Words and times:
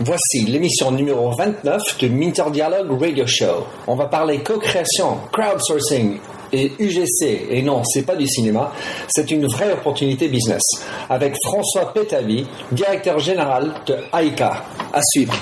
Voici 0.00 0.44
l'émission 0.46 0.92
numéro 0.92 1.32
29 1.32 1.98
de 1.98 2.06
Minter 2.06 2.44
Dialogue 2.52 3.02
Radio 3.02 3.26
Show. 3.26 3.66
On 3.88 3.96
va 3.96 4.06
parler 4.06 4.38
co-création, 4.44 5.18
crowdsourcing 5.32 6.18
et 6.52 6.70
UGC. 6.78 7.48
Et 7.50 7.62
non, 7.62 7.82
c'est 7.82 8.06
pas 8.06 8.14
du 8.14 8.28
cinéma, 8.28 8.72
c'est 9.08 9.28
une 9.32 9.46
vraie 9.48 9.72
opportunité 9.72 10.28
business. 10.28 10.62
Avec 11.10 11.34
François 11.44 11.92
Pétavi, 11.92 12.46
directeur 12.70 13.18
général 13.18 13.74
de 13.86 13.96
AICA. 14.12 14.64
À 14.92 15.00
suivre. 15.02 15.34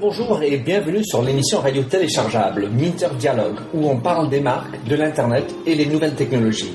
Bonjour 0.00 0.42
et 0.42 0.58
bienvenue 0.58 1.04
sur 1.04 1.22
l'émission 1.22 1.60
radio 1.60 1.82
téléchargeable 1.84 2.68
Minter 2.68 3.08
Dialogue 3.18 3.58
où 3.72 3.88
on 3.88 3.96
parle 3.96 4.28
des 4.28 4.40
marques, 4.40 4.82
de 4.84 4.96
l'Internet 4.96 5.54
et 5.66 5.74
les 5.74 5.86
nouvelles 5.86 6.16
technologies. 6.16 6.74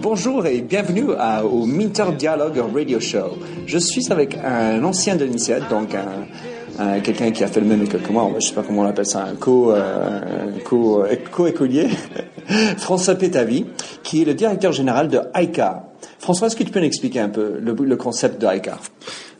Bonjour 0.00 0.46
et 0.46 0.60
bienvenue 0.60 1.06
au 1.50 1.64
Minter 1.66 2.04
Dialogue 2.18 2.60
Radio 2.74 3.00
Show. 3.00 3.38
Je 3.66 3.78
suis 3.78 4.10
avec 4.10 4.36
un 4.44 4.82
ancien 4.84 5.16
de 5.16 5.24
l'INSEAD, 5.24 5.68
donc 5.70 5.94
un, 5.94 6.82
un- 6.82 7.00
quelqu'un 7.00 7.30
qui 7.30 7.42
a 7.44 7.46
fait 7.46 7.60
le 7.60 7.66
même 7.66 7.82
école 7.82 8.02
que 8.02 8.12
moi, 8.12 8.30
je 8.38 8.46
sais 8.48 8.54
pas 8.54 8.62
comment 8.62 8.82
on 8.82 8.86
appelle 8.86 9.06
ça, 9.06 9.24
un 9.24 9.34
co, 9.34 9.72
euh, 9.72 10.20
co, 10.64 11.02
euh, 11.04 11.16
co-écolier, 11.30 11.88
François 12.78 13.14
Pétavi, 13.14 13.66
qui 14.02 14.22
est 14.22 14.24
le 14.24 14.34
directeur 14.34 14.72
général 14.72 15.08
de 15.08 15.20
ICA. 15.36 15.84
François, 16.18 16.46
est-ce 16.48 16.56
que 16.56 16.64
tu 16.64 16.70
peux 16.70 16.80
nous 16.80 16.86
expliquer 16.86 17.20
un 17.20 17.28
peu 17.28 17.54
le, 17.60 17.72
le 17.74 17.96
concept 17.96 18.40
de 18.40 18.46
ICA 18.46 18.78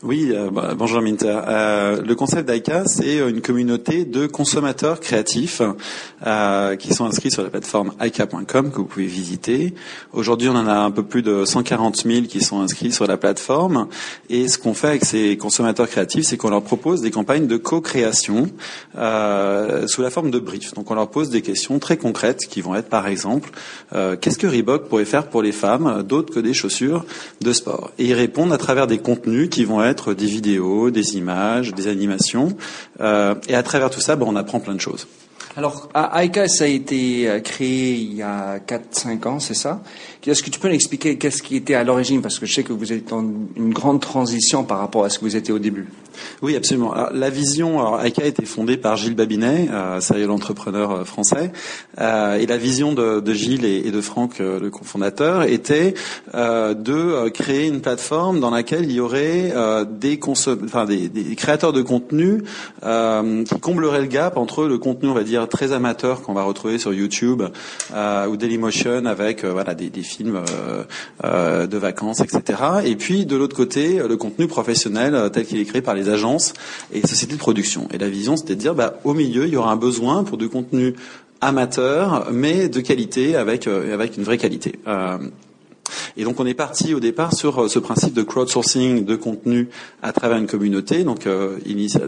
Oui, 0.03 0.31
euh, 0.33 0.49
bah, 0.51 0.73
bonjour 0.77 1.01
Minter. 1.01 1.39
Euh, 1.47 2.01
le 2.01 2.15
concept 2.15 2.49
d'ICA, 2.49 2.85
c'est 2.85 3.17
une 3.17 3.41
communauté 3.41 4.03
de 4.03 4.27
consommateurs 4.27 4.99
créatifs 4.99 5.61
euh, 6.25 6.75
qui 6.75 6.93
sont 6.93 7.05
inscrits 7.05 7.31
sur 7.31 7.43
la 7.43 7.49
plateforme 7.49 7.93
ica.com 8.01 8.71
que 8.71 8.75
vous 8.75 8.85
pouvez 8.85 9.05
visiter. 9.05 9.73
Aujourd'hui, 10.11 10.49
on 10.49 10.55
en 10.55 10.67
a 10.67 10.75
un 10.75 10.91
peu 10.91 11.03
plus 11.03 11.21
de 11.21 11.45
140 11.45 12.03
000 12.03 12.25
qui 12.25 12.41
sont 12.41 12.59
inscrits 12.59 12.91
sur 12.91 13.07
la 13.07 13.15
plateforme. 13.15 13.87
Et 14.29 14.47
ce 14.49 14.57
qu'on 14.57 14.73
fait 14.73 14.87
avec 14.87 15.05
ces 15.05 15.37
consommateurs 15.37 15.87
créatifs, 15.87 16.25
c'est 16.25 16.37
qu'on 16.37 16.49
leur 16.49 16.63
propose 16.63 17.01
des 17.01 17.11
campagnes 17.11 17.47
de 17.47 17.57
co-création 17.57 18.49
sous 18.93 20.01
la 20.01 20.09
forme 20.09 20.31
de 20.31 20.39
briefs. 20.39 20.73
Donc, 20.73 20.91
on 20.91 20.95
leur 20.95 21.09
pose 21.09 21.29
des 21.29 21.41
questions 21.41 21.79
très 21.79 21.97
concrètes 21.97 22.47
qui 22.47 22.61
vont 22.61 22.75
être, 22.75 22.89
par 22.89 23.07
exemple, 23.07 23.51
qu'est-ce 23.91 24.37
que 24.37 24.47
Reebok 24.47 24.87
pourrait 24.89 25.05
faire 25.05 25.27
pour 25.27 25.41
les 25.41 25.51
femmes 25.51 26.03
d'autre 26.03 26.33
que 26.33 26.39
des 26.39 26.53
chaussures 26.53 27.05
de 27.41 27.53
sport? 27.53 27.91
Et 27.97 28.05
ils 28.05 28.13
répondent 28.13 28.53
à 28.53 28.57
travers 28.57 28.87
des 28.87 28.97
contenus 28.97 29.49
qui 29.49 29.63
vont 29.63 29.83
être 29.83 29.84
des 29.93 30.25
vidéos, 30.25 30.91
des 30.91 31.17
images, 31.17 31.73
des 31.73 31.87
animations. 31.87 32.55
Euh, 32.99 33.35
et 33.47 33.55
à 33.55 33.63
travers 33.63 33.89
tout 33.89 34.01
ça, 34.01 34.15
ben, 34.15 34.25
on 34.27 34.35
apprend 34.35 34.59
plein 34.59 34.73
de 34.73 34.81
choses. 34.81 35.07
Alors, 35.57 35.87
à 35.93 36.25
ICA, 36.25 36.49
ça 36.49 36.65
a 36.65 36.67
été 36.67 37.29
euh, 37.29 37.39
créé 37.39 37.93
il 37.93 38.15
y 38.15 38.21
a 38.21 38.59
4-5 38.59 39.25
ans, 39.25 39.39
c'est 39.39 39.53
ça? 39.53 39.81
Est-ce 40.27 40.43
que 40.43 40.49
tu 40.49 40.59
peux 40.59 40.67
nous 40.67 40.73
expliquer 40.73 41.17
qu'est-ce 41.17 41.41
qui 41.41 41.55
était 41.55 41.75
à 41.75 41.83
l'origine? 41.83 42.21
Parce 42.21 42.39
que 42.39 42.45
je 42.45 42.53
sais 42.53 42.63
que 42.63 42.73
vous 42.73 42.91
êtes 42.91 43.09
dans 43.09 43.21
une 43.21 43.71
grande 43.73 44.01
transition 44.01 44.63
par 44.63 44.79
rapport 44.79 45.05
à 45.05 45.09
ce 45.09 45.19
que 45.19 45.23
vous 45.23 45.35
étiez 45.35 45.53
au 45.53 45.59
début. 45.59 45.87
Oui, 46.41 46.55
absolument. 46.55 46.93
La 47.13 47.29
vision, 47.29 47.79
alors, 47.79 48.05
ICA 48.05 48.23
a 48.23 48.25
été 48.25 48.45
fondée 48.45 48.77
par 48.77 48.97
Gilles 48.97 49.15
Babinet, 49.15 49.69
euh, 49.71 49.99
serial 50.01 50.31
entrepreneur 50.31 50.91
euh, 50.91 51.03
français, 51.03 51.51
euh, 51.99 52.37
et 52.37 52.45
la 52.45 52.57
vision 52.57 52.93
de, 52.93 53.21
Gilles 53.33 53.65
et, 53.65 53.91
de 53.91 54.01
Franck, 54.01 54.39
le 54.39 54.69
cofondateur, 54.69 55.43
était 55.43 55.93
de 56.33 57.29
créer 57.29 57.67
une 57.67 57.81
plateforme 57.81 58.39
dans 58.39 58.49
laquelle 58.49 58.85
il 58.85 58.91
y 58.93 58.99
aurait 58.99 59.53
des, 59.89 60.17
des, 60.17 61.35
créateurs 61.35 61.73
de 61.73 61.81
contenu 61.81 62.43
qui 62.81 63.59
comblerait 63.59 64.01
le 64.01 64.07
gap 64.07 64.37
entre 64.37 64.65
le 64.65 64.77
contenu, 64.77 65.09
on 65.09 65.13
va 65.13 65.23
dire, 65.23 65.44
très 65.47 65.71
amateur 65.71 66.21
qu'on 66.21 66.33
va 66.33 66.43
retrouver 66.43 66.77
sur 66.77 66.93
YouTube 66.93 67.43
euh, 67.93 68.27
ou 68.27 68.37
Dailymotion 68.37 69.05
avec 69.05 69.43
euh, 69.43 69.51
voilà 69.51 69.73
des, 69.73 69.89
des 69.89 70.03
films 70.03 70.37
euh, 70.37 70.83
euh, 71.23 71.67
de 71.67 71.77
vacances, 71.77 72.21
etc. 72.21 72.59
Et 72.85 72.95
puis 72.95 73.25
de 73.25 73.35
l'autre 73.35 73.55
côté, 73.55 74.01
le 74.07 74.17
contenu 74.17 74.47
professionnel 74.47 75.29
tel 75.31 75.45
qu'il 75.45 75.59
est 75.59 75.65
créé 75.65 75.81
par 75.81 75.95
les 75.95 76.09
agences 76.09 76.53
et 76.93 77.05
sociétés 77.05 77.33
de 77.33 77.39
production. 77.39 77.87
Et 77.93 77.97
la 77.97 78.09
vision, 78.09 78.37
c'était 78.37 78.55
de 78.55 78.59
dire, 78.59 78.75
bah, 78.75 78.99
au 79.03 79.13
milieu, 79.13 79.45
il 79.45 79.53
y 79.53 79.57
aura 79.57 79.71
un 79.71 79.75
besoin 79.75 80.23
pour 80.23 80.37
du 80.37 80.49
contenu 80.49 80.95
amateur, 81.41 82.27
mais 82.31 82.69
de 82.69 82.79
qualité, 82.79 83.35
avec 83.35 83.67
avec 83.67 84.17
une 84.17 84.23
vraie 84.23 84.37
qualité. 84.37 84.79
Et 86.17 86.23
donc 86.23 86.39
on 86.39 86.45
est 86.45 86.53
parti 86.53 86.93
au 86.93 86.99
départ 86.99 87.33
sur 87.33 87.63
euh, 87.63 87.67
ce 87.67 87.79
principe 87.79 88.13
de 88.13 88.23
crowdsourcing 88.23 89.05
de 89.05 89.15
contenu 89.15 89.69
à 90.01 90.11
travers 90.11 90.37
une 90.37 90.47
communauté. 90.47 91.03
Donc 91.03 91.27
euh, 91.27 91.57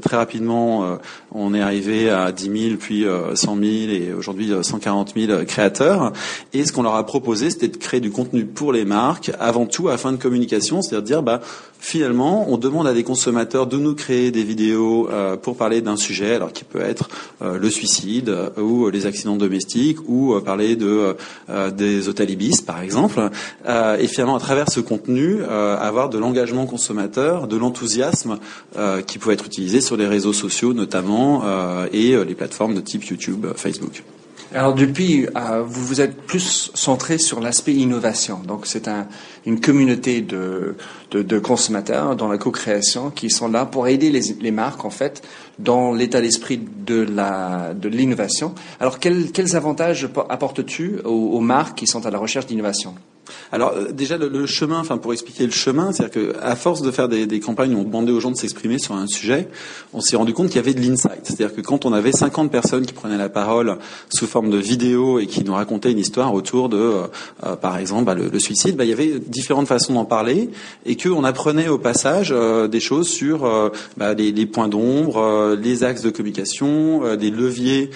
très 0.02 0.18
rapidement, 0.18 0.84
euh, 0.84 0.96
on 1.32 1.54
est 1.54 1.62
arrivé 1.62 2.10
à 2.10 2.32
10 2.32 2.44
000, 2.70 2.76
puis 2.80 3.06
euh, 3.06 3.36
100 3.36 3.56
000 3.56 3.66
et 3.66 4.14
aujourd'hui 4.18 4.52
euh, 4.52 4.64
140 4.64 5.14
000 5.16 5.46
créateurs. 5.46 6.14
Et 6.54 6.66
ce 6.66 6.72
qu'on 6.72 6.84
leur 6.84 6.96
a 6.96 7.06
proposé, 7.06 7.50
c'était 7.50 7.68
de 7.68 7.78
créer 7.78 8.00
du 8.00 8.12
contenu 8.12 8.46
pour 8.46 8.74
les 8.74 8.86
marques, 8.86 9.32
avant 9.40 9.66
tout 9.66 9.90
à 9.90 9.98
fin 9.98 10.12
de 10.12 10.18
communication, 10.18 10.82
c'est-à-dire 10.82 10.98
dire, 11.08 11.24
bah, 11.24 11.42
finalement, 11.80 12.48
on 12.50 12.58
demande 12.58 12.88
à 12.88 12.94
des 12.94 13.04
consommateurs 13.04 13.68
de 13.68 13.78
nous 13.78 13.96
créer 13.96 14.32
des 14.32 14.44
vidéos 14.44 15.08
pour 15.44 15.56
parler 15.56 15.82
d'un 15.82 15.96
sujet, 15.96 16.34
alors 16.34 16.52
qui 16.52 16.64
peut 16.64 16.82
être 16.82 17.08
le 17.40 17.70
suicide 17.70 18.36
ou 18.58 18.90
les 18.90 19.06
accidents 19.06 19.36
domestiques 19.36 20.00
ou 20.08 20.34
parler 20.42 20.76
de 20.76 21.16
des 21.76 22.10
hôtels 22.10 22.32
ibis, 22.32 22.62
par 22.62 22.82
exemple. 22.82 23.30
Euh, 23.68 23.98
et 23.98 24.08
finalement, 24.08 24.36
à 24.36 24.40
travers 24.40 24.70
ce 24.72 24.80
contenu, 24.80 25.40
euh, 25.42 25.78
avoir 25.78 26.10
de 26.10 26.18
l'engagement 26.18 26.66
consommateur, 26.66 27.48
de 27.48 27.58
l'enthousiasme 27.58 28.40
euh, 28.78 29.02
qui 29.02 29.20
peut 29.20 29.32
être 29.32 29.46
utilisé 29.46 29.82
sur 29.82 29.98
les 29.98 30.08
réseaux 30.08 30.34
sociaux 30.34 30.74
notamment 30.74 31.44
et 31.92 32.16
les 32.24 32.36
plateformes 32.36 32.74
de 32.74 32.82
type 32.82 33.04
YouTube, 33.06 33.48
Facebook. 33.56 34.04
Alors 34.54 34.74
depuis, 34.74 35.28
vous 35.66 35.86
vous 35.86 36.02
êtes 36.02 36.16
plus 36.16 36.72
centré 36.74 37.18
sur 37.18 37.40
l'aspect 37.40 37.74
innovation. 37.74 38.40
Donc 38.46 38.66
c'est 38.66 38.88
un, 38.88 39.08
une 39.46 39.60
communauté 39.60 40.22
de, 40.22 40.76
consommateurs 41.40 42.16
dans 42.16 42.28
la 42.28 42.38
co-création 42.38 43.10
qui 43.10 43.30
sont 43.30 43.50
là 43.50 43.66
pour 43.66 43.88
aider 43.88 44.12
les, 44.12 44.52
marques 44.52 44.86
en 44.86 44.90
fait 44.90 45.22
dans 45.60 45.94
l'état 45.94 46.22
d'esprit 46.22 46.60
de 46.60 47.88
l'innovation. 47.88 48.54
Alors 48.80 49.00
quels, 49.00 49.56
avantages 49.56 50.08
apportes-tu 50.30 51.00
aux 51.04 51.42
marques 51.42 51.78
qui 51.78 51.88
sont 51.88 52.06
à 52.06 52.12
la 52.12 52.18
recherche 52.18 52.46
d'innovation? 52.48 52.96
Alors 53.52 53.74
euh, 53.76 53.92
déjà 53.92 54.18
le, 54.18 54.46
chemin, 54.46 54.80
enfin 54.80 54.98
pour 54.98 55.14
expliquer 55.14 55.46
le 55.46 55.52
chemin, 55.52 55.92
c'est-à-dire 55.92 56.14
que 56.14 56.36
à 56.42 56.56
force 56.56 56.82
de 56.82 56.92
faire 56.92 57.08
des, 57.08 57.40
campagnes 57.40 57.76
où 57.76 57.80
on 57.80 57.84
demandait 57.84 58.12
aux 58.12 58.20
gens 58.20 58.32
de 58.32 58.36
s'exprimer 58.36 58.80
sur 58.80 58.96
un 58.96 59.08
sujet, 59.08 59.48
on 59.94 60.02
s'est 60.02 60.16
rendu 60.16 60.34
compte 60.34 60.48
qu'il 60.48 60.58
y 60.58 60.60
avait 60.60 60.74
de 60.74 60.82
l'insight. 60.82 61.22
C'est-à-dire 61.24 61.56
que 61.56 61.62
quand 61.62 61.86
on 61.86 61.94
avait 61.94 62.12
50 62.12 62.52
personnes 62.52 62.86
qui 62.86 62.94
prenaient 62.94 63.18
la 63.18 63.30
parole 63.30 63.78
sous 64.10 64.28
forme 64.28 64.50
de 64.50 64.58
vidéo 64.58 65.20
et 65.20 65.28
qui 65.28 65.44
nous 65.44 65.54
racontaient 65.54 65.92
une 65.92 66.00
histoire 66.00 66.34
autour 66.34 66.70
de, 66.70 66.78
euh, 66.78 67.08
euh, 67.46 67.56
par 67.56 67.78
exemple, 67.78 68.06
bah, 68.06 68.16
le, 68.16 68.40
suicide, 68.40 68.76
bah, 68.76 68.86
il 68.86 68.90
y 68.90 68.94
avait 68.94 69.20
différentes 69.20 69.68
façons 69.68 69.94
d'en 69.94 70.06
parler 70.06 70.50
et 70.86 70.98
qu'on 70.98 71.24
apprenait 71.24 71.68
au 71.68 71.78
passage 71.78 72.34
des 72.70 72.80
choses 72.80 73.08
sur 73.08 73.50
bah, 73.98 74.14
les, 74.14 74.32
les 74.32 74.46
points 74.46 74.68
d'ombre, 74.68 75.56
les 75.62 75.84
axes 75.84 76.02
de 76.02 76.10
communication, 76.10 77.16
des 77.16 77.30
leviers 77.30 77.90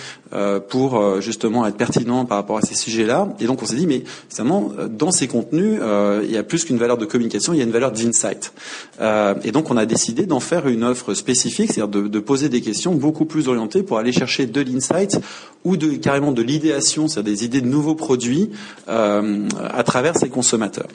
pour 0.69 1.21
justement 1.21 1.65
être 1.65 1.77
pertinent 1.77 2.25
par 2.25 2.37
rapport 2.37 2.57
à 2.57 2.61
ces 2.61 2.75
sujets-là. 2.75 3.29
Et 3.39 3.45
donc 3.45 3.61
on 3.61 3.65
s'est 3.65 3.75
dit, 3.75 3.87
mais 3.87 4.03
finalement, 4.29 4.71
dans 4.89 5.11
ces 5.11 5.20
contenus, 5.27 5.79
euh, 5.81 6.21
il 6.23 6.31
y 6.31 6.37
a 6.37 6.43
plus 6.43 6.65
qu'une 6.65 6.77
valeur 6.77 6.97
de 6.97 7.05
communication, 7.05 7.53
il 7.53 7.57
y 7.57 7.61
a 7.61 7.63
une 7.63 7.71
valeur 7.71 7.91
d'insight. 7.91 8.53
Euh, 8.99 9.35
et 9.43 9.51
donc 9.51 9.71
on 9.71 9.77
a 9.77 9.85
décidé 9.85 10.25
d'en 10.25 10.39
faire 10.39 10.67
une 10.67 10.83
offre 10.83 11.13
spécifique, 11.13 11.71
c'est-à-dire 11.73 12.09
de, 12.09 12.19
poser 12.19 12.49
des 12.49 12.61
questions 12.61 12.93
beaucoup 12.93 13.25
plus 13.25 13.47
orientées 13.47 13.83
pour 13.83 13.97
aller 13.97 14.11
chercher 14.11 14.45
de 14.45 14.61
l'insight 14.61 15.17
ou 15.63 15.77
de 15.77 15.91
carrément 15.91 16.31
de 16.31 16.41
l'idéation, 16.41 17.07
c'est-à-dire 17.07 17.33
des 17.33 17.45
idées 17.45 17.61
de 17.61 17.67
nouveaux 17.67 17.95
produits 17.95 18.51
euh, 18.89 19.47
à 19.73 19.83
travers 19.83 20.17
ces 20.17 20.29
consommateurs. 20.29 20.87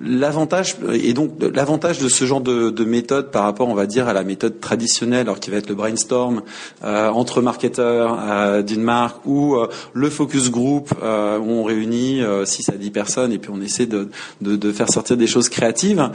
L'avantage 0.00 0.76
et 0.92 1.12
donc 1.12 1.30
l'avantage 1.54 1.98
de 1.98 2.08
ce 2.08 2.24
genre 2.24 2.40
de, 2.40 2.70
de, 2.70 2.84
méthode 2.84 3.30
par 3.30 3.44
rapport, 3.44 3.68
on 3.68 3.74
va 3.74 3.86
dire, 3.86 4.08
à 4.08 4.12
la 4.12 4.24
méthode 4.24 4.58
traditionnelle, 4.60 5.22
alors 5.22 5.38
qui 5.38 5.50
va 5.50 5.58
être 5.58 5.68
le 5.68 5.76
brainstorm 5.76 6.42
euh, 6.82 7.08
entre 7.08 7.40
marketeurs 7.40 8.18
euh, 8.52 8.62
d'une 8.62 8.82
marque 8.82 9.24
ou 9.26 9.54
euh, 9.54 9.68
le 9.92 10.10
focus 10.10 10.50
group 10.50 10.92
euh, 11.02 11.38
où 11.38 11.50
on 11.50 11.64
réunit 11.64 12.22
6 12.44 12.68
à 12.70 12.72
10 12.72 12.90
personnes 12.90 13.32
et 13.32 13.38
puis 13.38 13.50
on 13.52 13.60
essaie 13.60 13.86
de, 13.86 14.08
faire 14.72 14.88
sortir 14.88 15.16
des 15.16 15.26
choses 15.26 15.48
créatives, 15.48 16.10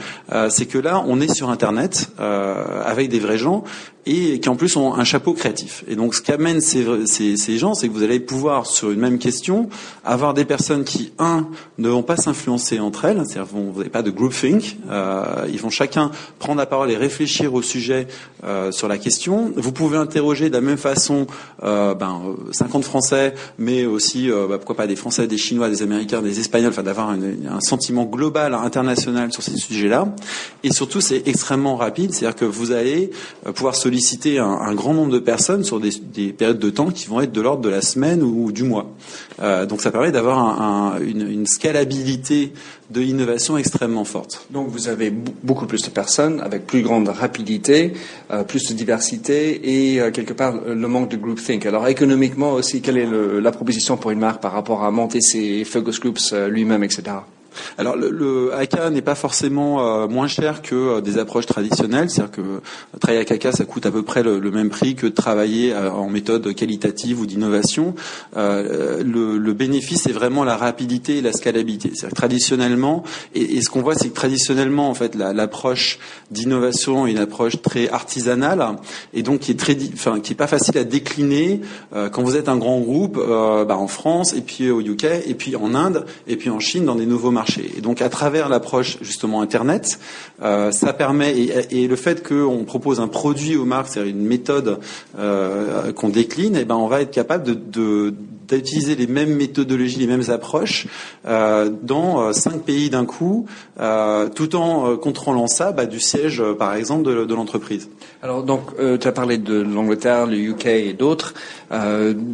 c'est 0.48 0.66
que 0.66 0.78
là, 0.78 1.04
on 1.06 1.20
est 1.20 1.32
sur 1.32 1.50
Internet 1.50 2.10
avec 2.18 3.08
des 3.08 3.20
vrais 3.20 3.38
gens 3.38 3.64
et 4.08 4.40
qui 4.40 4.48
en 4.48 4.56
plus 4.56 4.74
ont 4.76 4.94
un 4.94 5.04
chapeau 5.04 5.34
créatif. 5.34 5.84
Et 5.86 5.94
donc 5.94 6.14
ce 6.14 6.22
qu'amènent 6.22 6.62
ces, 6.62 7.06
ces, 7.06 7.58
gens, 7.58 7.74
c'est 7.74 7.88
que 7.88 7.92
vous 7.92 8.02
allez 8.02 8.20
pouvoir 8.20 8.66
sur 8.66 8.90
une 8.90 9.00
même 9.00 9.18
question 9.18 9.68
avoir 10.02 10.32
des 10.32 10.46
personnes 10.46 10.84
qui 10.84 11.12
un 11.18 11.46
ne 11.76 11.90
vont 11.90 12.02
pas 12.02 12.16
s'influencer 12.16 12.80
entre 12.80 13.04
elles, 13.04 13.22
c'est-à-dire 13.26 13.46
vous 13.52 13.76
n'avez 13.76 13.90
pas 13.90 14.02
de 14.02 14.10
groupthink, 14.10 14.78
euh, 14.90 15.46
ils 15.52 15.60
vont 15.60 15.68
chacun 15.68 16.10
prendre 16.38 16.58
la 16.58 16.64
parole 16.64 16.90
et 16.90 16.96
réfléchir 16.96 17.52
au 17.52 17.60
sujet 17.60 18.06
euh, 18.44 18.72
sur 18.72 18.88
la 18.88 18.96
question. 18.96 19.52
Vous 19.56 19.72
pouvez 19.72 19.98
interroger 19.98 20.48
de 20.48 20.54
la 20.54 20.62
même 20.62 20.78
façon 20.78 21.26
euh, 21.62 21.94
ben, 21.94 22.34
50 22.52 22.84
Français, 22.84 23.34
mais 23.58 23.84
aussi 23.84 24.30
euh, 24.30 24.46
bah, 24.48 24.56
pourquoi 24.56 24.76
pas 24.76 24.86
des 24.86 24.96
Français, 24.96 25.26
des 25.26 25.36
Chinois, 25.36 25.68
des 25.68 25.82
Américains, 25.82 26.22
des 26.22 26.40
Espagnols, 26.40 26.70
enfin 26.70 26.82
d'avoir 26.82 27.10
un, 27.10 27.60
sentiment 27.60 28.04
global, 28.04 28.54
international 28.54 29.32
sur 29.32 29.42
ces 29.42 29.56
sujets-là. 29.56 30.08
Et 30.64 30.72
surtout 30.72 31.02
c'est 31.02 31.28
extrêmement 31.28 31.76
rapide, 31.76 32.14
c'est-à-dire 32.14 32.36
que 32.36 32.46
vous 32.46 32.72
allez 32.72 33.10
pouvoir 33.54 33.74
solliciter 33.74 33.97
solliciter 33.98 34.38
un, 34.38 34.46
un, 34.46 34.74
grand 34.74 34.94
nombre 34.94 35.12
de 35.12 35.18
personnes 35.18 35.64
sur 35.64 35.80
des, 35.80 35.90
des, 36.14 36.32
périodes 36.32 36.60
de 36.60 36.70
temps 36.70 36.90
qui 36.90 37.08
vont 37.08 37.20
être 37.20 37.32
de 37.32 37.40
l'ordre 37.40 37.62
de 37.62 37.68
la 37.68 37.82
semaine 37.82 38.22
ou, 38.22 38.52
du 38.52 38.62
mois. 38.62 38.94
Euh, 39.42 39.66
donc 39.66 39.80
ça 39.80 39.90
permet 39.90 40.12
d'avoir 40.12 40.38
un, 40.38 41.00
une, 41.00 41.46
scalabilité 41.46 42.52
de 42.90 43.00
l'innovation 43.00 43.58
extrêmement 43.58 44.04
forte. 44.04 44.46
Donc 44.50 44.68
vous 44.68 44.88
avez 44.88 45.10
beaucoup 45.10 45.66
plus 45.66 45.82
de 45.82 45.90
personnes 45.90 46.40
avec 46.40 46.66
plus 46.66 46.82
grande 46.82 47.08
rapidité, 47.08 47.92
euh, 48.30 48.44
plus 48.44 48.68
de 48.68 48.74
diversité 48.74 49.94
et 49.94 50.00
euh, 50.00 50.10
quelque 50.12 50.32
part 50.32 50.60
le 50.64 50.88
manque 50.88 51.10
de 51.10 51.16
groupthink. 51.16 51.66
Alors 51.66 51.88
économiquement 51.88 52.52
aussi, 52.52 52.80
quelle 52.80 52.98
est 52.98 53.08
la 53.40 53.50
proposition 53.50 53.96
pour 53.96 54.12
une 54.12 54.20
marque 54.20 54.40
par 54.40 54.52
rapport 54.52 54.84
à 54.84 54.90
monter 54.92 55.20
ses 55.20 55.64
focus 55.64 55.98
groups 55.98 56.32
lui-même, 56.48 56.84
etc. 56.84 57.02
Alors 57.78 57.96
le, 57.96 58.10
le 58.10 58.54
AK 58.54 58.90
n'est 58.90 59.02
pas 59.02 59.14
forcément 59.14 59.86
euh, 59.86 60.08
moins 60.08 60.26
cher 60.26 60.62
que 60.62 60.74
euh, 60.74 61.00
des 61.00 61.18
approches 61.18 61.46
traditionnelles, 61.46 62.10
c'est-à-dire 62.10 62.32
que 62.32 62.40
euh, 62.40 62.60
travailler 63.00 63.24
avec 63.24 63.44
AK 63.44 63.54
ça 63.54 63.64
coûte 63.64 63.86
à 63.86 63.90
peu 63.90 64.02
près 64.02 64.22
le, 64.22 64.40
même 64.50 64.70
prix 64.70 64.94
que 64.94 65.06
travailler 65.06 65.74
en 65.74 66.08
méthode 66.08 66.54
qualitative 66.54 67.20
ou 67.20 67.26
d'innovation. 67.26 67.94
Le, 68.34 69.02
le, 69.02 69.52
bénéfice 69.52 70.06
est 70.06 70.12
vraiment 70.12 70.44
la 70.44 70.56
rapidité 70.56 71.18
et 71.18 71.20
la 71.20 71.32
scalabilité. 71.32 71.90
C'est-à-dire 71.94 72.16
traditionnellement, 72.16 73.02
et, 73.34 73.56
et, 73.56 73.62
ce 73.62 73.68
qu'on 73.68 73.82
voit 73.82 73.94
c'est 73.94 74.08
que 74.08 74.14
traditionnellement 74.14 74.88
en 74.88 74.94
fait 74.94 75.14
l'approche 75.14 75.98
d'innovation 76.30 77.06
est 77.06 77.10
une 77.10 77.18
approche 77.18 77.60
très 77.60 77.88
artisanale 77.90 78.64
et 79.12 79.22
donc 79.22 79.40
qui 79.40 79.52
est 79.52 79.58
très, 79.58 79.76
enfin 79.92 80.20
qui 80.20 80.32
est 80.32 80.36
pas 80.36 80.46
facile 80.46 80.78
à 80.78 80.84
décliner 80.84 81.60
quand 81.92 82.22
vous 82.22 82.36
êtes 82.36 82.48
un 82.48 82.56
grand 82.56 82.80
groupe 82.80 83.18
bah, 83.18 83.76
en 83.76 83.88
France 83.88 84.32
et 84.32 84.40
puis 84.40 84.70
au 84.70 84.80
UK 84.80 85.04
et 85.26 85.34
puis 85.34 85.56
en 85.56 85.74
Inde 85.74 86.06
et 86.26 86.36
puis 86.36 86.50
en 86.50 86.60
Chine 86.60 86.84
dans 86.84 86.94
des 86.94 87.06
nouveaux 87.06 87.30
marchés. 87.30 87.47
Et 87.56 87.80
donc 87.80 88.02
à 88.02 88.08
travers 88.08 88.48
l'approche 88.48 88.98
justement 89.00 89.40
Internet, 89.40 89.98
euh, 90.42 90.70
ça 90.70 90.92
permet 90.92 91.36
et, 91.38 91.88
le 91.88 91.96
fait 91.96 92.26
qu'on 92.26 92.64
propose 92.64 93.00
un 93.00 93.08
produit 93.08 93.56
aux 93.56 93.64
marques, 93.64 93.88
c'est-à-dire 93.88 94.14
une 94.14 94.26
méthode 94.26 94.78
euh, 95.18 95.92
qu'on 95.92 96.10
décline, 96.10 96.56
et 96.56 96.60
eh 96.60 96.64
ben 96.64 96.76
on 96.76 96.88
va 96.88 97.00
être 97.00 97.10
capable 97.10 97.56
d'utiliser 97.70 98.96
les 98.96 99.06
mêmes 99.06 99.34
méthodologies, 99.34 99.98
les 99.98 100.06
mêmes 100.06 100.28
approches 100.28 100.86
euh, 101.26 101.70
dans 101.82 102.32
cinq 102.32 102.62
pays 102.62 102.90
d'un 102.90 103.06
coup, 103.06 103.46
tout 104.34 104.56
en 104.56 104.96
contrôlant 104.96 105.46
ça 105.46 105.72
bah, 105.72 105.86
du 105.86 106.00
siège, 106.00 106.42
par 106.58 106.74
exemple, 106.74 107.26
de 107.26 107.34
l'entreprise. 107.34 107.88
Alors 108.22 108.42
donc, 108.42 108.62
tu 108.76 109.06
as 109.08 109.12
parlé 109.12 109.38
de 109.38 109.60
l'Angleterre, 109.60 110.26
le 110.26 110.36
UK 110.36 110.66
et 110.66 110.92
d'autres. 110.92 111.34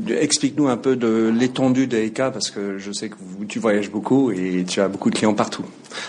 Explique-nous 0.09 0.69
un 0.69 0.77
peu 0.77 0.97
de 0.97 1.33
l'étendue 1.37 1.87
des 1.87 2.11
cas, 2.11 2.31
parce 2.31 2.51
que 2.51 2.79
je 2.79 2.91
sais 2.93 3.11
que 3.11 3.17
tu 3.49 3.59
voyages 3.59 3.91
beaucoup 3.91 4.31
et 4.31 4.65
tu 4.67 4.81
as 4.81 4.89
beaucoup 4.89 5.11
de 5.11 5.17
clients 5.17 5.35
partout. 5.35 5.65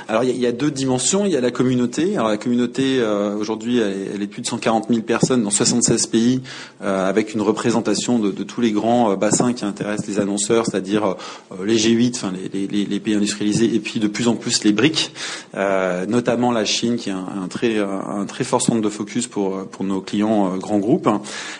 Alors 0.07 0.23
il 0.23 0.37
y, 0.37 0.47
a 0.47 0.51
deux 0.51 0.71
dimensions. 0.71 1.25
Il 1.25 1.31
y 1.31 1.37
a 1.37 1.41
la 1.41 1.51
communauté. 1.51 2.15
Alors 2.15 2.29
la 2.29 2.37
communauté 2.37 3.03
aujourd'hui, 3.37 3.79
elle, 3.79 4.21
est 4.21 4.27
plus 4.27 4.41
de 4.41 4.47
140 4.47 4.87
000 4.89 5.01
personnes 5.01 5.43
dans 5.43 5.49
76 5.49 6.07
pays, 6.07 6.41
avec 6.81 7.33
une 7.33 7.41
représentation 7.41 8.19
de, 8.19 8.31
tous 8.43 8.61
les 8.61 8.71
grands 8.71 9.15
bassins 9.15 9.53
qui 9.53 9.65
intéressent 9.65 10.07
les 10.07 10.19
annonceurs, 10.19 10.65
c'est-à-dire 10.65 11.05
euh, 11.05 11.65
les 11.65 11.77
G8, 11.77 12.15
enfin 12.15 12.31
les, 12.53 12.99
pays 12.99 13.15
industrialisés, 13.15 13.73
et 13.73 13.79
puis 13.79 13.99
de 13.99 14.07
plus 14.07 14.27
en 14.27 14.35
plus 14.35 14.63
les 14.63 14.71
BRIC, 14.71 15.11
euh, 15.55 16.05
notamment 16.05 16.51
la 16.51 16.65
Chine, 16.65 16.95
qui 16.97 17.11
très, 17.49 17.79
un 17.79 18.25
très 18.25 18.43
fort 18.43 18.61
centre 18.61 18.81
de 18.81 18.89
focus 18.89 19.27
pour, 19.27 19.64
pour 19.71 19.83
nos 19.83 20.01
clients 20.01 20.53
euh, 20.53 20.57
grands 20.57 20.79
groupes. 20.79 21.09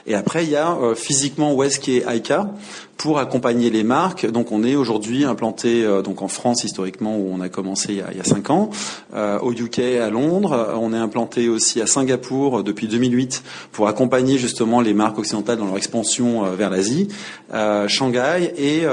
Et 0.08 0.16
après, 0.16 0.44
il 0.44 0.52
y 0.52 0.56
a 0.56 0.78
physiquement 0.96 1.54
où 1.54 1.64
est-ce 1.64 1.80
ICA 2.16 2.50
pour 2.98 3.20
accompagner 3.20 3.70
les 3.70 3.84
marques. 3.84 4.26
Donc 4.30 4.52
on 4.52 4.64
est 4.64 4.76
aujourd'hui 4.76 5.26
implanté 5.26 5.84
euh, 5.84 6.02
donc 6.02 6.22
en 6.22 6.28
France 6.28 6.64
historiquement 6.64 7.18
où 7.18 7.30
on 7.32 7.42
a 7.42 7.50
commencé 7.50 7.94
il 7.94 7.98
y 7.98 8.02
a, 8.02 8.08
il 8.16 8.26
cinq 8.26 8.50
ans, 8.50 8.70
euh, 9.14 9.40
au 9.40 9.52
UK, 9.52 9.80
à 10.02 10.10
Londres. 10.10 10.74
On 10.80 10.94
est 10.94 10.98
implanté 10.98 11.50
aussi 11.50 11.82
à 11.82 11.88
Singapour 11.88 12.64
depuis 12.64 12.88
2008 12.88 13.44
pour 13.72 13.88
accompagner 13.88 14.38
justement 14.38 14.82
les 14.82 14.94
marques 14.94 15.20
occidentales 15.20 15.58
dans 15.58 15.66
leur 15.66 15.78
expansion 15.78 16.44
vers 16.56 16.70
l'Asie, 16.70 17.08
Shanghai 17.88 18.52
et 18.58 18.84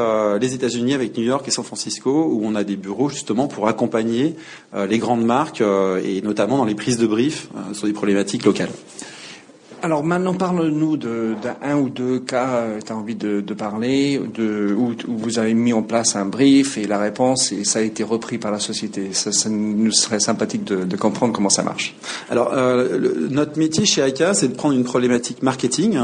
les 0.40 0.54
États-Unis 0.54 0.94
avec 0.94 1.16
New 1.16 1.24
York 1.24 1.46
et 1.48 1.50
San 1.50 1.64
Francisco 1.64 2.28
où 2.30 2.42
on 2.44 2.54
a 2.54 2.64
des 2.64 2.76
bureaux 2.76 3.08
justement 3.08 3.48
pour 3.48 3.68
accompagner 3.68 4.36
les 4.74 4.98
grandes 4.98 5.24
marques 5.24 5.62
et 5.62 6.20
notamment 6.22 6.58
dans 6.58 6.64
les 6.64 6.74
prises 6.74 6.98
de 6.98 7.06
briefs 7.06 7.48
sur 7.72 7.86
des 7.86 7.92
problématiques 7.92 8.44
locales. 8.44 8.70
Alors 9.84 10.04
maintenant, 10.04 10.34
parle-nous 10.34 10.96
d'un 10.96 11.76
ou 11.76 11.88
deux 11.88 12.20
cas, 12.20 12.50
euh, 12.50 12.78
tu 12.86 12.92
as 12.92 12.96
envie 12.96 13.16
de, 13.16 13.40
parler, 13.52 14.20
de, 14.32 14.72
où, 14.72 14.94
vous 15.08 15.40
avez 15.40 15.54
mis 15.54 15.72
en 15.72 15.82
place 15.82 16.14
un 16.14 16.24
brief 16.24 16.78
et 16.78 16.86
la 16.86 17.00
réponse, 17.00 17.50
et 17.50 17.64
ça 17.64 17.80
a 17.80 17.82
été 17.82 18.04
repris 18.04 18.38
par 18.38 18.52
la 18.52 18.60
société. 18.60 19.12
Ça, 19.12 19.50
nous 19.50 19.90
serait 19.90 20.20
sympathique 20.20 20.62
de, 20.62 20.96
comprendre 20.96 21.32
comment 21.32 21.48
ça 21.48 21.64
marche. 21.64 21.96
Alors, 22.30 22.52
euh, 22.54 23.26
notre 23.28 23.58
métier 23.58 23.84
chez 23.84 24.06
ICA, 24.06 24.34
c'est 24.34 24.46
de 24.46 24.54
prendre 24.54 24.76
une 24.76 24.84
problématique 24.84 25.42
marketing 25.42 25.98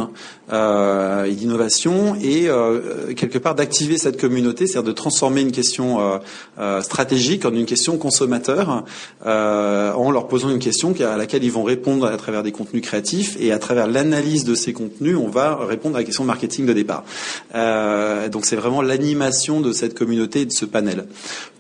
euh, 0.53 1.25
et 1.27 1.35
d'innovation 1.35 2.17
et 2.21 2.49
quelque 3.15 3.39
part 3.39 3.55
d'activer 3.55 3.97
cette 3.97 4.21
communauté, 4.21 4.67
c'est-à-dire 4.67 4.89
de 4.89 4.93
transformer 4.93 5.43
une 5.43 5.53
question 5.53 6.21
stratégique 6.81 7.45
en 7.45 7.53
une 7.53 7.67
question 7.67 7.97
consommateur 7.97 8.85
en 9.25 10.11
leur 10.11 10.27
posant 10.27 10.51
une 10.51 10.59
question 10.59 10.93
à 11.01 11.17
laquelle 11.17 11.45
ils 11.45 11.53
vont 11.53 11.63
répondre 11.63 12.07
à 12.07 12.17
travers 12.17 12.43
des 12.43 12.51
contenus 12.51 12.83
créatifs 12.83 13.37
et 13.39 13.53
à 13.53 13.59
travers 13.59 13.68
l'analyse 13.75 14.45
de 14.45 14.55
ces 14.55 14.73
contenus, 14.73 15.17
on 15.17 15.29
va 15.29 15.57
répondre 15.57 15.97
à 15.97 16.01
la 16.01 16.05
question 16.05 16.25
marketing 16.25 16.67
de 16.67 16.73
départ. 16.73 17.05
Euh, 17.55 18.29
donc 18.29 18.47
c'est 18.47 18.57
vraiment 18.57 18.83
l'animation 18.83 19.61
de 19.61 19.73
cette 19.73 19.95
communauté 19.95 20.43
et 20.43 20.47
de 20.47 20.53
ce 20.53 20.65
panel. 20.65 21.07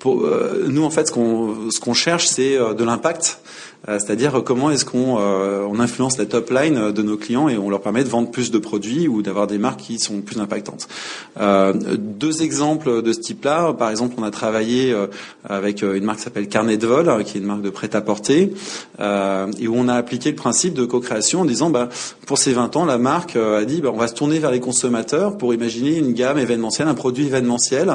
Euh, 0.06 0.66
nous, 0.68 0.84
en 0.84 0.90
fait, 0.90 1.08
ce 1.08 1.80
qu'on 1.80 1.94
cherche, 1.94 2.26
c'est 2.26 2.56
euh, 2.56 2.74
de 2.74 2.84
l'impact 2.84 3.40
c'est-à-dire 3.86 4.42
comment 4.44 4.70
est-ce 4.70 4.84
qu'on 4.84 5.18
euh, 5.18 5.64
on 5.70 5.78
influence 5.78 6.18
la 6.18 6.26
top 6.26 6.50
line 6.50 6.90
de 6.90 7.02
nos 7.02 7.16
clients 7.16 7.48
et 7.48 7.56
on 7.56 7.70
leur 7.70 7.80
permet 7.80 8.02
de 8.02 8.08
vendre 8.08 8.30
plus 8.30 8.50
de 8.50 8.58
produits 8.58 9.06
ou 9.06 9.22
d'avoir 9.22 9.46
des 9.46 9.58
marques 9.58 9.80
qui 9.80 9.98
sont 9.98 10.20
plus 10.20 10.40
impactantes. 10.40 10.88
Euh, 11.40 11.72
deux 11.96 12.42
exemples 12.42 13.02
de 13.02 13.12
ce 13.12 13.20
type-là. 13.20 13.72
Par 13.72 13.90
exemple, 13.90 14.14
on 14.18 14.24
a 14.24 14.30
travaillé 14.30 14.94
avec 15.48 15.82
une 15.82 16.04
marque 16.04 16.18
qui 16.18 16.24
s'appelle 16.24 16.48
Carnet 16.48 16.76
de 16.76 16.86
vol, 16.86 17.24
qui 17.24 17.38
est 17.38 17.40
une 17.40 17.46
marque 17.46 17.62
de 17.62 17.70
prêt-à-porter, 17.70 18.52
et 19.00 19.68
où 19.68 19.74
on 19.74 19.88
a 19.88 19.94
appliqué 19.94 20.30
le 20.30 20.36
principe 20.36 20.74
de 20.74 20.84
co-création 20.84 21.42
en 21.42 21.44
disant, 21.44 21.70
bah, 21.70 21.88
pour 22.26 22.38
ces 22.38 22.52
20 22.52 22.76
ans, 22.76 22.84
la 22.84 22.98
marque 22.98 23.36
a 23.36 23.64
dit, 23.64 23.80
bah, 23.80 23.90
on 23.92 23.98
va 23.98 24.08
se 24.08 24.14
tourner 24.14 24.38
vers 24.38 24.50
les 24.50 24.60
consommateurs 24.60 25.38
pour 25.38 25.54
imaginer 25.54 25.96
une 25.96 26.12
gamme 26.12 26.38
événementielle, 26.38 26.88
un 26.88 26.94
produit 26.94 27.26
événementiel, 27.26 27.94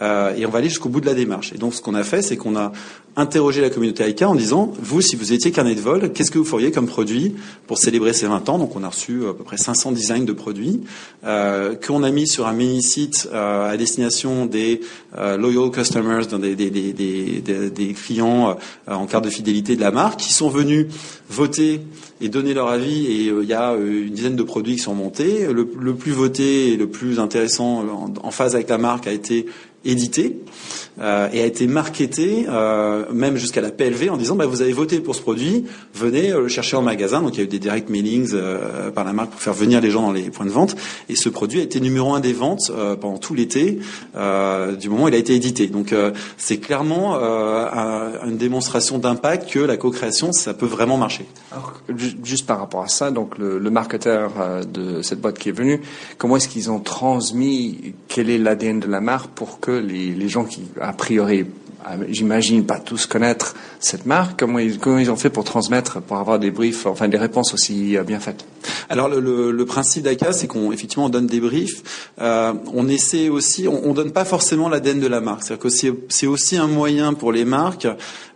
et 0.00 0.46
on 0.46 0.50
va 0.50 0.58
aller 0.58 0.68
jusqu'au 0.68 0.88
bout 0.88 1.00
de 1.00 1.06
la 1.06 1.14
démarche. 1.14 1.52
Et 1.54 1.58
donc, 1.58 1.74
ce 1.74 1.80
qu'on 1.80 1.94
a 1.94 2.04
fait, 2.04 2.22
c'est 2.22 2.36
qu'on 2.36 2.56
a 2.56 2.72
interrogé 3.16 3.60
la 3.60 3.68
communauté 3.68 4.08
ICA 4.08 4.28
en 4.28 4.34
disant, 4.34 4.72
vous, 4.80 5.02
si 5.02 5.16
vous 5.16 5.32
étiez 5.32 5.50
carnet 5.50 5.74
de 5.74 5.80
vol, 5.80 6.12
qu'est-ce 6.12 6.30
que 6.30 6.38
vous 6.38 6.46
feriez 6.46 6.70
comme 6.70 6.86
produit 6.86 7.34
pour 7.66 7.76
célébrer 7.76 8.14
ces 8.14 8.26
20 8.26 8.48
ans? 8.48 8.58
Donc 8.58 8.74
on 8.74 8.82
a 8.82 8.88
reçu 8.88 9.26
à 9.28 9.34
peu 9.34 9.44
près 9.44 9.58
500 9.58 9.92
designs 9.92 10.24
de 10.24 10.32
produits 10.32 10.80
euh, 11.24 11.74
qu'on 11.74 12.02
a 12.04 12.10
mis 12.10 12.26
sur 12.26 12.46
un 12.46 12.54
mini-site 12.54 13.28
euh, 13.32 13.70
à 13.70 13.76
destination 13.76 14.46
des 14.46 14.80
euh, 15.18 15.36
loyal 15.36 15.70
customers, 15.70 16.26
des, 16.26 16.56
des, 16.56 16.70
des, 16.70 17.70
des 17.70 17.92
clients 17.92 18.56
euh, 18.88 18.94
en 18.94 19.06
carte 19.06 19.24
de 19.24 19.30
fidélité 19.30 19.76
de 19.76 19.82
la 19.82 19.90
marque, 19.90 20.20
qui 20.20 20.32
sont 20.32 20.48
venus 20.48 20.86
voter 21.28 21.82
et 22.22 22.30
donner 22.30 22.54
leur 22.54 22.68
avis. 22.68 23.06
Et 23.06 23.28
euh, 23.28 23.42
il 23.42 23.48
y 23.48 23.54
a 23.54 23.74
une 23.74 24.14
dizaine 24.14 24.36
de 24.36 24.42
produits 24.42 24.76
qui 24.76 24.82
sont 24.82 24.94
montés. 24.94 25.46
Le, 25.52 25.66
plus 25.94 26.12
voté 26.12 26.72
et 26.72 26.76
le 26.76 26.86
plus 26.88 27.18
intéressant 27.18 27.84
en 28.22 28.30
phase 28.30 28.54
avec 28.54 28.70
la 28.70 28.78
marque 28.78 29.06
a 29.06 29.12
été 29.12 29.46
édité 29.84 30.38
euh, 31.00 31.28
et 31.32 31.40
a 31.40 31.46
été 31.46 31.66
marketé 31.66 32.44
euh, 32.48 33.04
même 33.12 33.36
jusqu'à 33.36 33.62
la 33.62 33.70
PLV 33.70 34.10
en 34.10 34.18
disant 34.18 34.36
bah, 34.36 34.44
vous 34.44 34.60
avez 34.60 34.74
voté 34.74 35.00
pour 35.00 35.14
ce 35.14 35.22
produit, 35.22 35.64
venez 35.94 36.32
euh, 36.32 36.42
le 36.42 36.48
chercher 36.48 36.76
en 36.76 36.82
magasin. 36.82 37.22
Donc 37.22 37.34
il 37.34 37.38
y 37.38 37.40
a 37.40 37.44
eu 37.44 37.48
des 37.48 37.58
direct 37.58 37.88
mailings 37.88 38.34
par 38.94 39.04
la 39.04 39.12
marque 39.12 39.30
pour 39.30 39.40
faire 39.40 39.54
venir 39.54 39.80
les 39.80 39.90
gens 39.90 40.02
dans 40.02 40.12
les 40.12 40.30
points 40.30 40.44
de 40.44 40.50
vente. 40.50 40.76
Et 41.08 41.16
ce 41.16 41.28
produit 41.28 41.60
a 41.60 41.62
été 41.62 41.80
numéro 41.80 42.14
un 42.14 42.20
des 42.20 42.32
ventes 42.32 42.70
pendant 43.00 43.18
tout 43.18 43.34
l'été 43.34 43.78
du 44.80 44.88
moment 44.88 45.04
où 45.04 45.08
il 45.08 45.14
a 45.14 45.18
été 45.18 45.34
édité. 45.34 45.66
Donc 45.66 45.94
c'est 46.36 46.58
clairement 46.58 47.16
un, 47.16 48.26
une 48.26 48.36
démonstration 48.36 48.98
d'impact 48.98 49.50
que 49.50 49.58
la 49.58 49.76
co-création 49.76 50.32
ça 50.32 50.54
peut 50.54 50.66
vraiment 50.66 50.96
marcher. 50.96 51.26
Juste 52.22 52.46
par 52.46 52.58
rapport 52.58 52.82
à 52.82 52.88
ça, 52.88 53.10
donc 53.10 53.38
le, 53.38 53.58
le 53.58 53.70
marketeur 53.70 54.32
de 54.66 55.02
cette 55.02 55.20
boîte 55.20 55.38
qui 55.38 55.48
est 55.48 55.52
venu, 55.52 55.80
comment 56.18 56.36
est-ce 56.36 56.48
qu'ils 56.48 56.70
ont 56.70 56.80
transmis 56.80 57.94
quel 58.08 58.30
est 58.30 58.38
l'ADN 58.38 58.80
de 58.80 58.88
la 58.88 59.00
marque 59.00 59.30
pour 59.30 59.60
que 59.60 59.70
les, 59.70 60.10
les 60.10 60.28
gens 60.28 60.44
qui 60.44 60.62
a 60.82 60.92
priori 60.92 61.46
j'imagine 62.08 62.64
pas 62.64 62.78
tous 62.78 63.06
connaître 63.06 63.54
cette 63.80 64.06
marque. 64.06 64.38
Comment 64.38 64.58
ils, 64.58 64.78
comment 64.78 64.98
ils 64.98 65.10
ont 65.10 65.16
fait 65.16 65.30
pour 65.30 65.44
transmettre, 65.44 66.00
pour 66.00 66.16
avoir 66.16 66.38
des 66.38 66.50
briefs, 66.50 66.86
enfin 66.86 67.08
des 67.08 67.18
réponses 67.18 67.54
aussi 67.54 67.96
bien 68.06 68.20
faites 68.20 68.44
Alors 68.88 69.08
le, 69.08 69.20
le, 69.20 69.50
le 69.50 69.66
principe 69.66 70.04
d'ACA, 70.04 70.32
c'est 70.32 70.46
qu'on 70.46 70.72
effectivement 70.72 71.06
on 71.06 71.10
donne 71.10 71.26
des 71.26 71.40
briefs. 71.40 72.10
Euh, 72.20 72.52
on 72.72 72.88
essaie 72.88 73.28
aussi, 73.28 73.68
on, 73.68 73.88
on 73.88 73.94
donne 73.94 74.12
pas 74.12 74.24
forcément 74.24 74.68
l'ADN 74.68 75.00
de 75.00 75.06
la 75.06 75.20
marque. 75.20 75.44
C'est-à-dire 75.44 75.62
que 75.62 76.02
c'est 76.08 76.26
aussi 76.26 76.56
un 76.56 76.68
moyen 76.68 77.14
pour 77.14 77.32
les 77.32 77.44
marques 77.44 77.86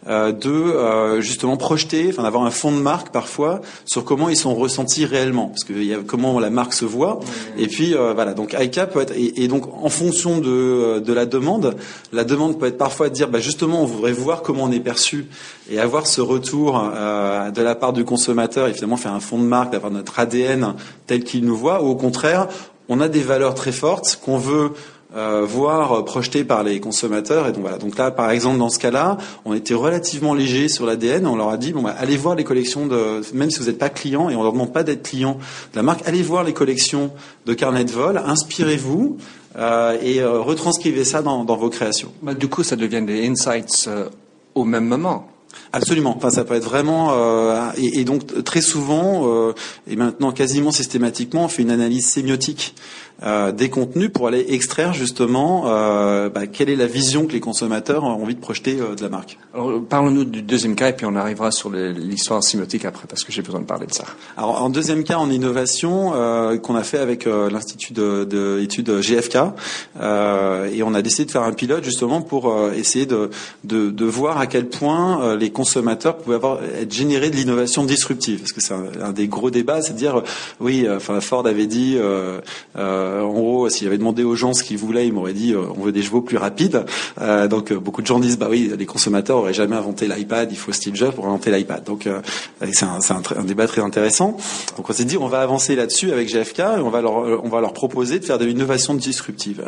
euh, 0.09 0.31
de 0.31 0.51
euh, 0.51 1.21
justement 1.21 1.57
projeter, 1.57 2.07
enfin 2.11 2.23
d'avoir 2.23 2.45
un 2.45 2.53
fond 2.53 2.71
de 2.71 2.81
marque 2.81 3.11
parfois 3.11 3.61
sur 3.87 4.05
comment 4.05 4.29
ils 4.29 4.37
sont 4.37 4.55
ressentis 4.55 5.05
réellement, 5.05 5.49
parce 5.49 5.65
que 5.65 5.73
y 5.73 5.93
a 5.93 5.99
comment 6.07 6.39
la 6.39 6.49
marque 6.49 6.75
se 6.75 6.85
voit. 6.85 7.19
Et 7.59 7.67
puis 7.67 7.93
euh, 7.93 8.13
voilà, 8.15 8.33
donc 8.33 8.55
ICA 8.57 8.87
peut 8.87 9.01
être 9.01 9.13
et, 9.17 9.49
donc 9.49 9.65
en 9.67 9.89
fonction 9.89 10.39
de, 10.39 11.01
de 11.01 11.13
la 11.13 11.27
demande, 11.27 11.75
la 12.13 12.23
demande 12.23 12.57
peut 12.57 12.67
être 12.67 12.79
parfois 12.79 13.09
de 13.09 13.15
dire 13.15 13.29
bah 13.37 13.43
justement 13.43 13.83
on 13.83 13.87
voudrait 13.87 14.13
voir 14.13 14.43
comment 14.43 14.65
on 14.65 14.73
est 14.73 14.81
perçu 14.81 15.27
et 15.71 15.79
avoir 15.79 16.07
ce 16.07 16.21
retour 16.21 16.81
de 16.81 17.63
la 17.63 17.75
part 17.75 17.93
du 17.93 18.05
consommateur 18.05 18.69
et 18.69 18.75
finalement 18.75 18.97
faire 18.97 19.13
un 19.13 19.21
fond 19.21 19.39
de 19.39 19.45
marque, 19.45 19.73
d'avoir 19.73 19.93
notre 19.93 20.19
ADN 20.19 20.75
tel 21.07 21.25
qu'il 21.25 21.45
nous 21.45 21.57
voit, 21.57 21.83
ou 21.83 21.89
au 21.89 21.97
contraire 21.97 22.49
on 22.89 23.01
a 23.01 23.09
des 23.09 23.23
valeurs 23.23 23.55
très 23.55 23.73
fortes 23.73 24.21
qu'on 24.25 24.39
veut 24.39 24.73
euh, 25.17 25.47
voire 25.49 26.05
projeté 26.05 26.45
par 26.45 26.63
les 26.63 26.79
consommateurs. 26.81 27.47
Et 27.47 27.53
donc 27.53 27.63
voilà. 27.63 27.79
Donc 27.79 27.97
là, 27.97 28.11
par 28.11 28.31
exemple, 28.31 28.59
dans 28.59 28.69
ce 28.69 28.79
cas-là, 28.79 29.17
on 29.45 29.55
était 29.55 29.73
relativement 29.73 30.35
léger 30.35 30.69
sur 30.69 30.85
l'ADN. 30.85 31.27
On 31.27 31.37
leur 31.37 31.49
a 31.49 31.57
dit 31.57 31.73
bon, 31.73 31.83
bah, 31.83 31.95
allez 31.97 32.17
voir 32.17 32.35
les 32.35 32.45
collections 32.45 32.89
même 33.33 33.51
si 33.51 33.61
vous 33.61 33.67
n'êtes 33.67 33.79
pas 33.79 33.89
client, 33.89 34.29
et 34.29 34.37
on 34.37 34.43
leur 34.43 34.53
demande 34.53 34.73
pas 34.73 34.83
d'être 34.83 35.09
client 35.09 35.39
de 35.73 35.77
la 35.77 35.83
marque, 35.83 36.07
allez 36.07 36.23
voir 36.23 36.45
les 36.45 36.53
collections 36.53 37.13
de 37.47 37.55
carnet 37.55 37.85
de 37.85 37.93
vol, 37.93 38.21
inspirez-vous. 38.27 39.17
Euh, 39.57 39.99
et 40.03 40.21
euh, 40.21 40.41
retranscrivez 40.41 41.05
ça 41.05 41.23
dans, 41.23 41.45
dans 41.45 41.57
vos 41.57 41.71
créations. 41.71 42.13
Bah, 42.23 42.35
du 42.35 42.49
coup, 42.49 42.63
ça 42.63 42.77
devient 42.77 43.03
des 43.03 43.27
insights 43.27 43.87
euh, 43.89 44.09
au 44.55 44.65
même 44.65 44.87
moment. 44.87 45.29
Absolument. 45.73 46.15
Enfin, 46.17 46.31
ça 46.31 46.45
peut 46.45 46.55
être 46.55 46.65
vraiment 46.65 47.13
euh, 47.13 47.71
et, 47.77 48.01
et, 48.01 48.05
donc 48.05 48.45
très 48.45 48.61
souvent 48.61 49.27
euh, 49.27 49.55
et 49.89 49.97
maintenant 49.97 50.33
quasiment 50.33 50.71
systématiquement, 50.71 51.45
on 51.45 51.49
fait 51.49 51.63
une 51.63 51.71
analyse 51.71 52.07
sémiotique 52.07 52.75
euh, 53.23 53.51
des 53.51 53.71
contenus 53.71 54.11
pour 54.13 54.29
aller 54.29 54.45
extraire 54.51 54.93
justement 54.93 55.65
euh, 55.69 56.29
bah, 56.29 56.47
quelle 56.47 56.69
est 56.69 56.77
la 56.77 56.87
vision 56.87 57.27
que 57.27 57.33
les 57.33 57.41
consommateurs 57.41 58.05
ont 58.05 58.09
envie 58.09 58.35
de 58.35 58.41
projeter 58.41 58.79
euh, 58.79 58.95
de 58.95 59.03
la 59.03 59.09
marque. 59.09 59.39
Alors 59.55 59.81
parlons-nous 59.89 60.25
du 60.25 60.43
deuxième 60.43 60.75
cas 60.75 60.91
et 60.91 60.93
puis 60.93 61.07
on 61.07 61.17
arrivera 61.17 61.51
sur 61.51 61.71
l'histoire 61.71 62.45
sémiotique 62.45 62.85
après 62.85 63.07
parce 63.09 63.25
que 63.25 63.33
j'ai 63.33 63.41
besoin 63.41 63.61
de 63.61 63.65
parler 63.65 63.87
de 63.87 63.95
ça. 63.95 64.05
Alors 64.37 64.63
en 64.63 64.69
deuxième 64.69 65.03
cas 65.03 65.17
en 65.17 65.31
innovation 65.31 66.13
qu'on 66.63 66.77
a 66.77 66.83
fait 66.83 66.99
avec 66.99 67.25
l'institut 67.25 67.95
d'études 67.95 68.85
de, 68.85 69.01
GFK 69.01 69.37
et 69.97 70.83
on 70.83 70.95
a 70.95 71.03
décidé 71.03 71.25
de 71.25 71.31
faire 71.31 71.43
un 71.43 71.53
pilote 71.53 71.85
justement 71.85 72.21
pour 72.21 72.55
essayer 72.75 73.07
de, 73.07 73.31
de, 73.65 73.91
de, 73.91 74.05
voir 74.05 74.39
à 74.39 74.47
quel 74.47 74.69
point 74.69 75.37
les 75.37 75.51
consommateurs 75.51 76.19
pouvaient 76.19 76.37
avoir 76.37 76.63
être 76.63 76.93
générés 76.93 77.31
de 77.31 77.37
l'innovation 77.37 77.85
disruptive 77.85 78.41
parce 78.41 78.53
que 78.53 78.61
c'est 78.61 78.75
un, 78.75 79.09
un, 79.09 79.13
des 79.13 79.27
gros 79.27 79.51
débats, 79.51 79.81
c'est 79.81 79.95
de 79.95 79.99
dire 79.99 80.23
oui, 80.61 80.87
enfin 80.91 81.21
Ford 81.21 81.47
avait 81.47 81.67
dit 81.67 81.97
euh, 81.97 82.41
en 83.23 83.33
gros, 83.33 83.69
s'il 83.69 83.87
avait 83.87 83.99
demandé 83.99 84.25
aux 84.25 84.35
gens 84.35 84.53
ce 84.53 84.63
qu'ils 84.63 84.79
voulaient, 84.79 85.07
ils 85.07 85.13
m'auraient 85.13 85.33
dit 85.33 85.53
euh, 85.53 85.65
on 85.77 85.83
veut 85.83 85.93
des 85.93 86.03
chevaux 86.03 86.21
plus 86.21 86.37
rapides. 86.37 86.85
Euh, 87.21 87.49
donc 87.49 87.73
beaucoup 87.73 88.03
de 88.03 88.07
gens 88.07 88.19
disent 88.19 88.39
bah 88.39 88.49
oui, 88.51 88.73
les 88.77 88.87
consommateurs 88.87 89.39
auraient 89.39 89.55
jamais 89.55 89.77
inventé 89.77 90.07
l'iPad, 90.09 90.51
il 90.51 90.59
faut 90.59 90.73
Steve 90.73 90.95
Jobs 90.95 91.15
pour 91.15 91.27
inventer 91.27 91.51
l'iPad. 91.51 91.85
Donc 91.85 92.09
c'est 92.73 92.85
un, 92.85 93.45
débat 93.45 93.67
très 93.67 93.83
intéressant. 93.83 94.37
Donc 94.77 94.89
on 94.89 94.93
s'est 94.93 95.05
dit 95.05 95.17
on 95.17 95.29
va 95.29 95.41
avancer 95.41 95.77
là-dessus 95.77 96.13
avec 96.13 96.29
GFK 96.29 96.61
et 96.61 96.81
on 96.81 96.91
va 96.91 97.01
leur 97.01 97.15
on 97.17 97.49
va 97.49 97.61
leur 97.61 97.73
proposer 97.73 98.19
de 98.19 98.25
faire 98.25 98.39
de 98.39 98.45
l'innovation 98.45 98.95
disruptive. 98.95 99.63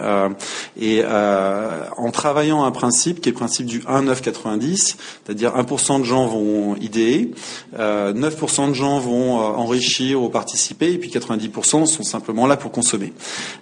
et 0.81 1.03
en 1.05 2.11
travaillant 2.11 2.65
un 2.65 2.71
principe 2.71 3.21
qui 3.21 3.29
est 3.29 3.33
le 3.33 3.39
principe 3.39 3.67
du 3.67 3.81
1-9-90, 3.81 4.97
c'est-à-dire 5.25 5.55
1% 5.57 6.01
de 6.01 6.05
gens 6.05 6.27
vont 6.27 6.77
idéer, 6.77 7.33
9% 7.79 8.69
de 8.69 8.75
gens 8.75 8.99
vont 8.99 9.37
enrichir 9.39 10.23
ou 10.23 10.29
participer, 10.29 10.93
et 10.93 10.99
puis 10.99 11.11
90% 11.11 11.87
sont 11.87 12.03
simplement 12.03 12.47
là 12.47 12.57
pour 12.57 12.73
consommer. 12.73 13.13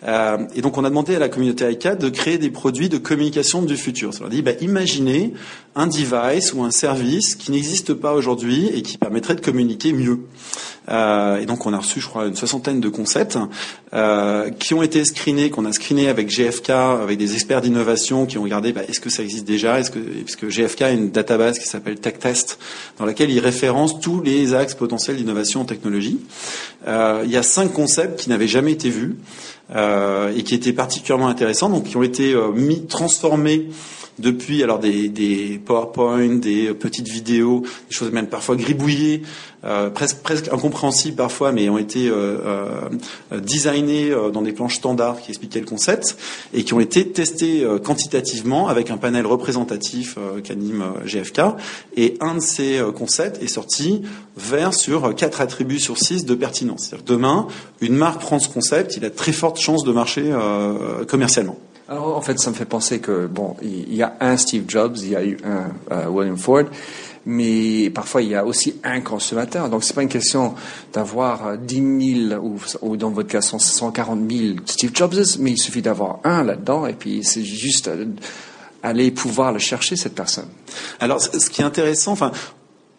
Euh, 0.06 0.38
et 0.54 0.60
donc 0.60 0.78
on 0.78 0.84
a 0.84 0.88
demandé 0.88 1.14
à 1.14 1.18
la 1.18 1.28
communauté 1.28 1.70
ICAD 1.70 1.98
de 1.98 2.08
créer 2.08 2.38
des 2.38 2.50
produits 2.50 2.88
de 2.88 2.98
communication 2.98 3.62
du 3.62 3.76
futur. 3.76 4.14
Ça 4.14 4.20
leur 4.20 4.30
dit, 4.30 4.42
bah, 4.42 4.52
imaginez 4.60 5.32
un 5.74 5.86
device 5.86 6.52
ou 6.54 6.62
un 6.62 6.70
service 6.70 7.34
qui 7.34 7.50
n'existe 7.50 7.92
pas 7.94 8.14
aujourd'hui 8.14 8.70
et 8.72 8.82
qui 8.82 8.98
permettrait 8.98 9.34
de 9.34 9.40
communiquer 9.40 9.92
mieux. 9.92 10.20
Euh, 10.88 11.40
et 11.40 11.46
donc 11.46 11.66
on 11.66 11.72
a 11.72 11.78
reçu, 11.78 12.00
je 12.00 12.06
crois, 12.06 12.26
une 12.26 12.36
soixantaine 12.36 12.80
de 12.80 12.88
concepts 12.88 13.38
euh, 13.92 14.50
qui 14.50 14.72
ont 14.72 14.82
été 14.82 15.04
screenés, 15.04 15.50
qu'on 15.50 15.64
a 15.64 15.72
screenés 15.72 16.08
avec 16.08 16.28
GFK, 16.28 16.70
avec 16.70 17.18
des 17.18 17.34
experts 17.34 17.60
d'innovation 17.60 18.24
qui 18.26 18.38
ont 18.38 18.42
regardé 18.42 18.72
bah, 18.72 18.82
est-ce 18.88 19.00
que 19.00 19.10
ça 19.10 19.22
existe 19.22 19.44
déjà, 19.44 19.80
est-ce 19.80 19.90
que 19.90 19.98
parce 19.98 20.36
que 20.36 20.48
GFK 20.48 20.82
a 20.82 20.90
une 20.90 21.10
database 21.10 21.58
qui 21.58 21.66
s'appelle 21.66 21.98
TechTest, 21.98 22.58
dans 22.98 23.04
laquelle 23.04 23.30
il 23.30 23.40
référence 23.40 24.00
tous 24.00 24.22
les 24.22 24.54
axes 24.54 24.74
potentiels 24.74 25.16
d'innovation 25.16 25.62
en 25.62 25.64
technologie. 25.64 26.20
Il 26.86 27.30
y 27.30 27.36
a 27.36 27.42
cinq 27.42 27.72
concepts 27.72 28.20
qui 28.20 28.28
n'avaient 28.28 28.46
jamais 28.46 28.72
été 28.72 28.90
vus 28.90 29.16
euh, 29.74 30.32
et 30.36 30.42
qui 30.42 30.54
étaient 30.54 30.72
particulièrement 30.72 31.28
intéressants, 31.28 31.68
donc 31.68 31.84
qui 31.84 31.96
ont 31.96 32.02
été 32.02 32.34
euh, 32.34 32.52
mis 32.52 32.86
transformés 32.86 33.68
depuis 34.18 34.62
alors 34.62 34.78
des, 34.78 35.08
des 35.08 35.60
PowerPoint, 35.64 36.36
des 36.36 36.72
petites 36.72 37.08
vidéos, 37.08 37.62
des 37.88 37.94
choses 37.94 38.12
même 38.12 38.28
parfois 38.28 38.56
gribouillées, 38.56 39.22
euh, 39.66 39.90
presque, 39.90 40.18
presque 40.18 40.52
incompréhensibles 40.52 41.16
parfois, 41.16 41.52
mais 41.52 41.68
ont 41.68 41.78
été 41.78 42.08
euh, 42.08 42.38
euh, 43.32 43.40
designées 43.40 44.10
euh, 44.10 44.30
dans 44.30 44.42
des 44.42 44.52
planches 44.52 44.76
standards 44.76 45.20
qui 45.20 45.30
expliquaient 45.30 45.60
le 45.60 45.66
concept 45.66 46.16
et 46.54 46.62
qui 46.64 46.74
ont 46.74 46.80
été 46.80 47.08
testées 47.08 47.64
euh, 47.64 47.78
quantitativement 47.78 48.68
avec 48.68 48.90
un 48.90 48.96
panel 48.96 49.26
représentatif 49.26 50.18
qu'anime 50.44 50.84
GFK. 51.04 51.40
Et 51.96 52.16
un 52.20 52.34
de 52.34 52.40
ces 52.40 52.80
concepts 52.94 53.42
est 53.42 53.48
sorti 53.48 54.02
vers 54.36 54.74
sur 54.74 55.14
quatre 55.14 55.40
attributs 55.40 55.80
sur 55.80 55.98
six 55.98 56.24
de 56.24 56.34
pertinence. 56.34 56.92
Demain, 57.06 57.48
une 57.80 57.96
marque 57.96 58.20
prend 58.20 58.38
ce 58.38 58.48
concept, 58.48 58.96
il 58.96 59.04
a 59.04 59.10
très 59.10 59.32
forte 59.32 59.58
chance 59.58 59.84
de 59.84 59.92
marcher 59.92 60.32
commercialement. 61.08 61.58
Alors 61.88 62.16
en 62.16 62.20
fait, 62.20 62.38
ça 62.38 62.50
me 62.50 62.54
fait 62.54 62.64
penser 62.64 62.98
que 62.98 63.26
bon, 63.26 63.56
il 63.62 63.94
y 63.94 64.02
a 64.02 64.16
un 64.20 64.36
Steve 64.36 64.64
Jobs, 64.68 64.96
il 64.98 65.10
y 65.10 65.16
a 65.16 65.24
eu 65.24 65.38
un 65.90 66.08
William 66.08 66.36
Ford, 66.36 66.64
mais 67.26 67.90
parfois 67.90 68.22
il 68.22 68.28
y 68.28 68.34
a 68.34 68.44
aussi 68.44 68.76
un 68.84 69.00
consommateur. 69.00 69.68
Donc 69.68 69.84
c'est 69.84 69.94
pas 69.94 70.02
une 70.02 70.08
question 70.08 70.54
d'avoir 70.92 71.58
10 71.58 72.28
000 72.28 72.42
ou, 72.42 72.58
ou, 72.82 72.96
dans 72.96 73.10
votre 73.10 73.28
cas 73.28 73.42
140 73.42 74.30
000 74.30 74.58
Steve 74.64 74.92
Jobs, 74.94 75.14
mais 75.40 75.50
il 75.50 75.58
suffit 75.58 75.82
d'avoir 75.82 76.20
un 76.24 76.44
là-dedans 76.44 76.86
et 76.86 76.94
puis 76.94 77.24
c'est 77.24 77.42
juste 77.42 77.88
euh, 77.88 78.06
aller 78.82 79.10
pouvoir 79.10 79.52
le 79.52 79.58
chercher 79.58 79.96
cette 79.96 80.14
personne. 80.14 80.48
Alors 81.00 81.20
ce 81.20 81.50
qui 81.50 81.62
est 81.62 81.64
intéressant, 81.64 82.12
enfin 82.12 82.30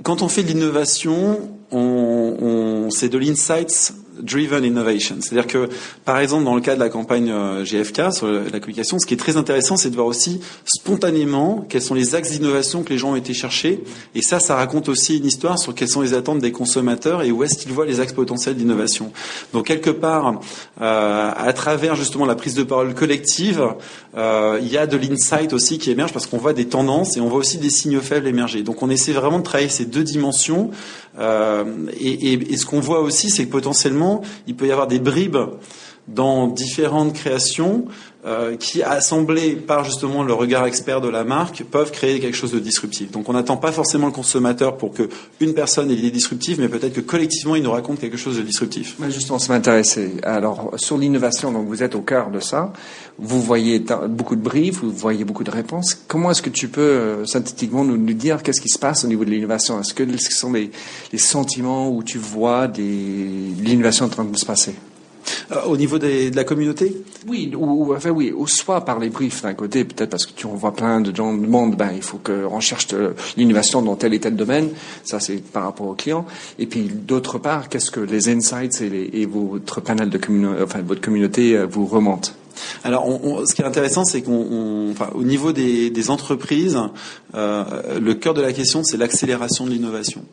quand 0.03 0.21
on 0.21 0.27
fait 0.27 0.43
de 0.43 0.49
l'innovation, 0.49 1.49
on, 1.71 2.37
on 2.39 2.89
c'est 2.91 3.09
de 3.09 3.17
l'insights 3.17 3.93
driven 4.21 4.63
innovation. 4.63 5.17
C'est-à-dire 5.19 5.47
que, 5.47 5.69
par 6.05 6.19
exemple, 6.19 6.43
dans 6.43 6.55
le 6.55 6.61
cas 6.61 6.75
de 6.75 6.79
la 6.79 6.89
campagne 6.89 7.29
euh, 7.31 7.63
GFK 7.63 8.13
sur 8.13 8.27
la 8.27 8.59
communication, 8.59 8.99
ce 8.99 9.05
qui 9.05 9.13
est 9.13 9.17
très 9.17 9.37
intéressant, 9.37 9.77
c'est 9.77 9.89
de 9.89 9.95
voir 9.95 10.07
aussi 10.07 10.39
spontanément 10.65 11.65
quels 11.69 11.81
sont 11.81 11.93
les 11.93 12.15
axes 12.15 12.31
d'innovation 12.31 12.83
que 12.83 12.89
les 12.89 12.97
gens 12.97 13.11
ont 13.11 13.15
été 13.15 13.33
cherchés. 13.33 13.83
Et 14.15 14.21
ça, 14.21 14.39
ça 14.39 14.55
raconte 14.55 14.89
aussi 14.89 15.17
une 15.17 15.25
histoire 15.25 15.59
sur 15.59 15.73
quelles 15.75 15.89
sont 15.89 16.01
les 16.01 16.13
attentes 16.13 16.39
des 16.39 16.51
consommateurs 16.51 17.21
et 17.21 17.31
où 17.31 17.43
est-ce 17.43 17.57
qu'ils 17.57 17.71
voient 17.71 17.85
les 17.85 17.99
axes 17.99 18.13
potentiels 18.13 18.55
d'innovation. 18.55 19.11
Donc, 19.53 19.67
quelque 19.67 19.89
part, 19.89 20.39
euh, 20.81 21.31
à 21.35 21.53
travers 21.53 21.95
justement 21.95 22.25
la 22.25 22.35
prise 22.35 22.55
de 22.55 22.63
parole 22.63 22.93
collective, 22.93 23.63
euh, 24.15 24.59
il 24.61 24.67
y 24.71 24.77
a 24.77 24.87
de 24.87 24.97
l'insight 24.97 25.53
aussi 25.53 25.77
qui 25.77 25.91
émerge 25.91 26.13
parce 26.13 26.25
qu'on 26.25 26.37
voit 26.37 26.53
des 26.53 26.67
tendances 26.67 27.17
et 27.17 27.21
on 27.21 27.27
voit 27.27 27.39
aussi 27.39 27.57
des 27.57 27.69
signaux 27.69 28.01
faibles 28.01 28.27
émerger. 28.27 28.63
Donc, 28.63 28.81
on 28.81 28.89
essaie 28.89 29.13
vraiment 29.13 29.39
de 29.39 29.43
travailler 29.43 29.69
ces 29.69 29.85
deux 29.85 30.03
dimensions. 30.03 30.71
Euh, 31.19 31.87
et, 31.99 32.57
ce 32.57 32.65
qu'on 32.65 32.79
voit 32.79 33.01
aussi, 33.01 33.29
c'est 33.29 33.45
que 33.45 33.51
potentiellement 33.51 34.21
il 34.47 34.55
peut 34.55 34.67
y 34.67 34.71
avoir 34.71 34.87
des 34.87 34.99
bribes 34.99 35.37
dans 36.07 36.47
différentes 36.47 37.13
créations 37.13 37.85
euh, 38.27 38.57
qui, 38.57 38.83
assemblées 38.83 39.55
par 39.55 39.85
justement 39.85 40.21
le 40.21 40.33
regard 40.33 40.65
expert 40.65 40.99
de 40.99 41.07
la 41.07 41.23
marque, 41.23 41.63
peuvent 41.63 41.91
créer 41.91 42.19
quelque 42.19 42.35
chose 42.35 42.51
de 42.51 42.59
disruptif. 42.59 43.09
Donc 43.09 43.29
on 43.29 43.33
n'attend 43.33 43.55
pas 43.55 43.71
forcément 43.71 44.07
le 44.07 44.11
consommateur 44.11 44.75
pour 44.75 44.93
que 44.93 45.07
une 45.39 45.53
personne 45.53 45.89
ait 45.89 45.95
l'idée 45.95 46.11
disruptive, 46.11 46.59
mais 46.59 46.67
peut-être 46.67 46.93
que 46.93 47.01
collectivement 47.01 47.55
il 47.55 47.63
nous 47.63 47.71
raconte 47.71 47.99
quelque 47.99 48.17
chose 48.17 48.37
de 48.37 48.41
disruptif. 48.41 48.97
Justement, 49.09 49.39
ça 49.39 49.53
m'intéressait. 49.53 50.11
Alors 50.23 50.73
sur 50.75 50.97
l'innovation, 50.97 51.53
donc 51.53 51.67
vous 51.67 51.83
êtes 51.83 51.95
au 51.95 52.01
cœur 52.01 52.29
de 52.29 52.41
ça. 52.41 52.73
Vous 53.17 53.41
voyez 53.41 53.83
beaucoup 54.09 54.35
de 54.35 54.41
briefs, 54.41 54.81
vous 54.81 54.91
voyez 54.91 55.23
beaucoup 55.23 55.45
de 55.45 55.51
réponses. 55.51 55.97
Comment 56.07 56.31
est-ce 56.31 56.41
que 56.41 56.49
tu 56.49 56.67
peux 56.67 56.81
euh, 56.81 57.25
synthétiquement 57.25 57.83
nous, 57.83 57.97
dire 58.13 58.43
qu'est-ce 58.43 58.61
qui 58.61 58.69
se 58.69 58.77
passe 58.77 59.05
au 59.05 59.07
niveau 59.07 59.25
de 59.25 59.31
l'innovation? 59.31 59.79
Est-ce 59.79 59.93
que 59.93 60.05
ce 60.17 60.31
sont 60.31 60.51
les, 60.51 60.71
sentiments 61.17 61.89
où 61.89 62.03
tu 62.03 62.17
vois 62.17 62.67
l'innovation 62.67 64.05
en 64.05 64.09
train 64.09 64.25
de 64.25 64.37
se 64.37 64.45
passer? 64.45 64.75
Euh, 65.51 65.63
au 65.63 65.77
niveau 65.77 65.99
des, 65.99 66.31
de 66.31 66.35
la 66.35 66.43
communauté 66.43 66.95
Oui, 67.27 67.51
ou, 67.55 67.93
enfin 67.93 68.09
oui, 68.09 68.33
ou 68.35 68.47
soit 68.47 68.81
par 68.85 68.99
les 68.99 69.09
briefs 69.09 69.41
d'un 69.41 69.53
côté, 69.53 69.83
peut-être 69.83 70.09
parce 70.09 70.25
que 70.25 70.33
tu 70.33 70.47
vois 70.47 70.73
plein 70.73 71.01
de 71.01 71.15
gens 71.15 71.33
demandent, 71.33 71.75
ben 71.75 71.91
il 71.95 72.01
faut 72.01 72.19
qu'on 72.19 72.59
cherche 72.59 72.87
l'innovation 73.35 73.81
dans 73.81 73.95
tel 73.95 74.13
et 74.13 74.19
tel 74.19 74.35
domaine. 74.35 74.69
Ça 75.03 75.19
c'est 75.19 75.43
par 75.43 75.63
rapport 75.63 75.87
aux 75.87 75.95
clients. 75.95 76.25
Et 76.59 76.65
puis 76.65 76.83
d'autre 76.83 77.37
part, 77.37 77.69
qu'est-ce 77.69 77.91
que 77.91 77.99
les 77.99 78.29
insights 78.29 78.81
et, 78.81 78.89
les, 78.89 79.09
et 79.13 79.25
votre 79.25 79.81
panel 79.81 80.09
de 80.09 80.17
communauté, 80.17 80.63
enfin 80.63 80.81
votre 80.81 81.01
communauté 81.01 81.55
euh, 81.55 81.65
vous 81.65 81.85
remontent 81.85 82.31
Alors, 82.83 83.07
on, 83.07 83.45
ce 83.45 83.53
qui 83.53 83.61
est 83.61 83.65
intéressant, 83.65 84.05
c'est 84.05 84.21
qu'on, 84.21 84.89
enfin, 84.91 85.09
au 85.13 85.23
niveau 85.23 85.51
des, 85.51 85.89
des 85.89 86.09
entreprises, 86.09 86.79
euh, 87.35 87.99
le 87.99 88.13
cœur 88.13 88.33
de 88.33 88.41
la 88.41 88.53
question, 88.53 88.83
c'est 88.83 88.97
l'accélération 88.97 89.65
de 89.65 89.71
l'innovation. 89.71 90.23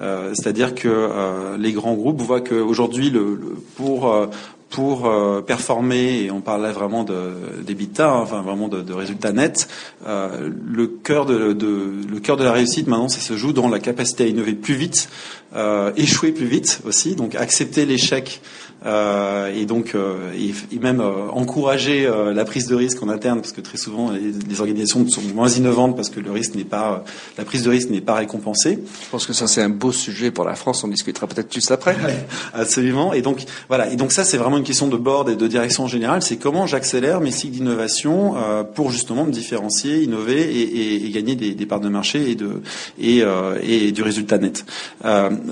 Euh, 0.00 0.30
C'est-à-dire 0.34 0.74
que 0.74 0.88
euh, 0.88 1.56
les 1.58 1.72
grands 1.72 1.94
groupes 1.94 2.20
voient 2.20 2.40
qu'aujourd'hui, 2.40 3.10
le, 3.10 3.34
le, 3.34 3.56
pour 3.76 4.28
pour 4.70 5.06
euh, 5.06 5.40
performer, 5.40 6.24
et 6.24 6.30
on 6.30 6.40
parlait 6.40 6.72
vraiment 6.72 7.04
de 7.04 7.32
d'EBITDA, 7.62 8.10
hein, 8.10 8.20
enfin 8.20 8.42
vraiment 8.42 8.68
de, 8.68 8.82
de, 8.82 8.92
résultats 8.92 9.32
nets, 9.32 9.68
euh, 10.06 10.50
le 10.66 10.86
cœur 10.86 11.26
de, 11.26 11.52
de, 11.52 11.92
le 12.10 12.20
cœur 12.20 12.36
de 12.36 12.44
la 12.44 12.52
réussite 12.52 12.86
maintenant, 12.86 13.08
ça 13.08 13.20
se 13.20 13.36
joue 13.36 13.52
dans 13.52 13.68
la 13.68 13.78
capacité 13.78 14.24
à 14.24 14.26
innover 14.26 14.52
plus 14.52 14.74
vite, 14.74 15.08
euh, 15.56 15.92
échouer 15.96 16.32
plus 16.32 16.46
vite 16.46 16.80
aussi, 16.86 17.14
donc 17.14 17.34
accepter 17.34 17.86
l'échec 17.86 18.42
euh, 18.86 19.52
et 19.52 19.66
donc 19.66 19.94
euh, 19.94 20.32
et, 20.34 20.78
même 20.78 21.00
euh, 21.00 21.28
encourager 21.32 22.06
euh, 22.06 22.32
la 22.32 22.44
prise 22.44 22.68
de 22.68 22.76
risque 22.76 23.02
en 23.02 23.08
interne 23.08 23.40
parce 23.40 23.52
que 23.52 23.60
très 23.60 23.76
souvent 23.76 24.12
les, 24.12 24.32
les, 24.48 24.60
organisations 24.60 25.06
sont 25.08 25.22
moins 25.34 25.48
innovantes 25.48 25.96
parce 25.96 26.10
que 26.10 26.20
le 26.20 26.30
risque 26.30 26.54
n'est 26.54 26.62
pas 26.62 27.02
la 27.36 27.44
prise 27.44 27.64
de 27.64 27.70
risque 27.70 27.90
n'est 27.90 28.00
pas 28.00 28.14
récompensée. 28.14 28.78
Je 29.04 29.10
pense 29.10 29.26
que 29.26 29.32
ça 29.32 29.48
c'est 29.48 29.62
un 29.62 29.68
beau 29.68 29.90
sujet 29.90 30.30
pour 30.30 30.44
la 30.44 30.54
France, 30.54 30.84
on 30.84 30.88
discutera 30.88 31.26
peut-être 31.26 31.52
juste 31.52 31.72
après. 31.72 31.96
absolument. 32.54 33.12
Et 33.12 33.20
donc 33.20 33.46
voilà, 33.66 33.90
et 33.90 33.96
donc 33.96 34.12
ça 34.12 34.22
c'est 34.22 34.36
vraiment 34.36 34.58
une 34.58 34.64
question 34.64 34.86
de 34.86 34.96
board 34.96 35.28
et 35.28 35.34
de 35.34 35.46
direction 35.48 35.84
en 35.84 35.88
général, 35.88 36.22
c'est 36.22 36.36
comment 36.36 36.66
j'accélère 36.66 37.20
mes 37.20 37.32
cycles 37.32 37.54
d'innovation 37.54 38.36
euh, 38.36 38.62
pour 38.62 38.92
justement 38.92 39.24
me 39.24 39.32
différencier, 39.32 40.04
innover 40.04 41.04
et, 41.04 41.10
gagner 41.10 41.34
des, 41.34 41.54
des, 41.54 41.66
parts 41.66 41.80
de 41.80 41.88
marché 41.88 42.30
et 42.30 42.34
de 42.36 42.62
et, 43.00 43.92
du 43.92 44.02
résultat 44.02 44.38
net. 44.38 44.64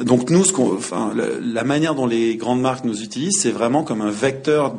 donc 0.03 0.31
nous 0.31 0.45
ce 0.45 0.53
qu'on 0.53 0.75
enfin 0.75 1.13
la, 1.17 1.25
la 1.41 1.65
manière 1.65 1.95
dont 1.95 2.07
les 2.07 2.37
grandes 2.37 2.61
marques 2.61 2.85
nous 2.85 3.03
utilisent 3.03 3.16
c'est 3.31 3.51
vraiment 3.51 3.83
comme 3.83 4.01
un 4.01 4.11
vecteur 4.11 4.75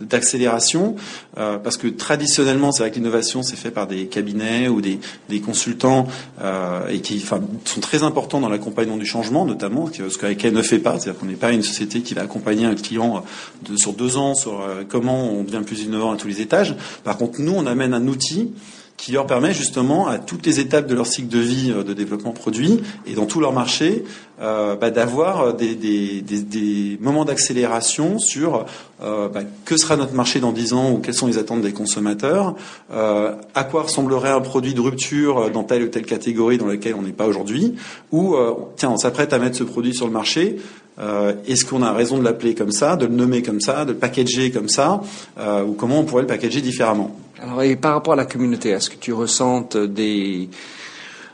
d'accélération, 0.00 0.96
euh, 1.38 1.58
parce 1.58 1.76
que 1.76 1.88
traditionnellement, 1.88 2.72
c'est 2.72 2.82
vrai 2.82 2.90
que 2.90 2.96
l'innovation, 2.96 3.42
c'est 3.42 3.56
fait 3.56 3.70
par 3.70 3.86
des 3.86 4.06
cabinets 4.06 4.68
ou 4.68 4.80
des, 4.80 4.98
consultants, 5.40 6.06
euh, 6.40 6.88
et 6.88 7.00
qui 7.00 7.20
sont 7.20 7.80
très 7.80 8.02
importants 8.02 8.40
dans 8.40 8.48
l'accompagnement 8.48 8.96
du 8.96 9.06
changement, 9.06 9.44
notamment, 9.44 9.88
ce 9.92 10.18
qu'IKEA 10.18 10.50
ne 10.50 10.62
fait 10.62 10.78
pas, 10.78 10.98
c'est-à-dire 10.98 11.20
qu'on 11.20 11.26
n'est 11.26 11.34
pas 11.34 11.52
une 11.52 11.62
société 11.62 12.00
qui 12.00 12.14
va 12.14 12.22
accompagner 12.22 12.66
un 12.66 12.74
client 12.74 13.24
de, 13.68 13.76
sur 13.76 13.92
deux 13.92 14.16
ans 14.16 14.34
sur 14.34 14.60
euh, 14.60 14.84
comment 14.88 15.30
on 15.30 15.42
devient 15.42 15.62
plus 15.64 15.82
innovant 15.82 16.12
à 16.12 16.16
tous 16.16 16.28
les 16.28 16.40
étages. 16.40 16.76
Par 17.02 17.16
contre, 17.16 17.40
nous, 17.40 17.52
on 17.52 17.66
amène 17.66 17.94
un 17.94 18.06
outil 18.06 18.50
qui 18.96 19.12
leur 19.12 19.26
permet 19.26 19.52
justement 19.52 20.06
à 20.06 20.18
toutes 20.18 20.46
les 20.46 20.60
étapes 20.60 20.86
de 20.86 20.94
leur 20.94 21.06
cycle 21.06 21.28
de 21.28 21.38
vie 21.38 21.72
euh, 21.72 21.82
de 21.82 21.92
développement 21.92 22.32
produit 22.32 22.82
et 23.06 23.14
dans 23.14 23.26
tout 23.26 23.40
leur 23.40 23.52
marché 23.52 24.04
euh, 24.40 24.76
bah, 24.76 24.90
d'avoir 24.90 25.54
des, 25.54 25.74
des, 25.74 26.20
des, 26.20 26.42
des, 26.42 26.98
moments 27.00 27.24
d'accélération 27.24 28.18
sur 28.18 28.66
euh, 29.02 29.28
bah, 29.28 29.40
que 29.64 29.76
sera 29.76 29.96
notre 29.96 30.14
marché 30.14 30.40
dans 30.40 30.52
10 30.52 30.72
ans 30.72 30.92
ou 30.92 30.98
quelles 30.98 31.14
sont 31.14 31.26
les 31.26 31.36
attentes 31.36 31.60
des 31.60 31.72
consommateurs, 31.72 32.54
euh, 32.92 33.34
à 33.54 33.64
quoi 33.64 33.82
ressemblerait 33.82 34.30
un 34.30 34.40
produit 34.40 34.72
de 34.72 34.80
rupture 34.80 35.50
dans 35.50 35.62
telle 35.62 35.82
ou 35.82 35.88
telle 35.88 36.06
catégorie 36.06 36.58
dans 36.58 36.66
laquelle 36.66 36.94
on 36.94 37.02
n'est 37.02 37.12
pas 37.12 37.26
aujourd'hui, 37.26 37.74
ou 38.12 38.34
euh, 38.34 38.54
tiens 38.76 38.90
on 38.90 38.96
s'apprête 38.96 39.32
à 39.32 39.38
mettre 39.38 39.56
ce 39.56 39.64
produit 39.64 39.94
sur 39.94 40.06
le 40.06 40.12
marché, 40.12 40.56
euh, 40.98 41.34
Est-ce 41.46 41.64
qu'on 41.64 41.82
a 41.82 41.92
raison 41.92 42.18
de 42.18 42.24
l'appeler 42.24 42.54
comme 42.54 42.72
ça, 42.72 42.96
de 42.96 43.06
le 43.06 43.14
nommer 43.14 43.42
comme 43.42 43.60
ça, 43.60 43.84
de 43.84 43.92
le 43.92 43.98
packager 43.98 44.50
comme 44.50 44.68
ça, 44.68 45.00
euh, 45.38 45.64
ou 45.64 45.72
comment 45.72 46.00
on 46.00 46.04
pourrait 46.04 46.22
le 46.22 46.28
packager 46.28 46.60
différemment? 46.60 47.16
Alors, 47.40 47.62
et 47.62 47.76
par 47.76 47.94
rapport 47.94 48.14
à 48.14 48.16
la 48.16 48.26
communauté, 48.26 48.70
est-ce 48.70 48.90
que 48.90 48.96
tu 48.96 49.12
ressentes 49.12 49.76
des, 49.76 50.48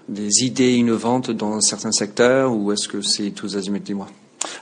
des 0.08 0.44
idées 0.44 0.74
innovantes 0.74 1.30
dans 1.30 1.60
certains 1.60 1.92
secteurs, 1.92 2.52
ou 2.52 2.72
est-ce 2.72 2.88
que 2.88 3.02
c'est 3.02 3.30
tous 3.30 3.56
azimuts 3.56 3.80
Dis-moi. 3.80 4.06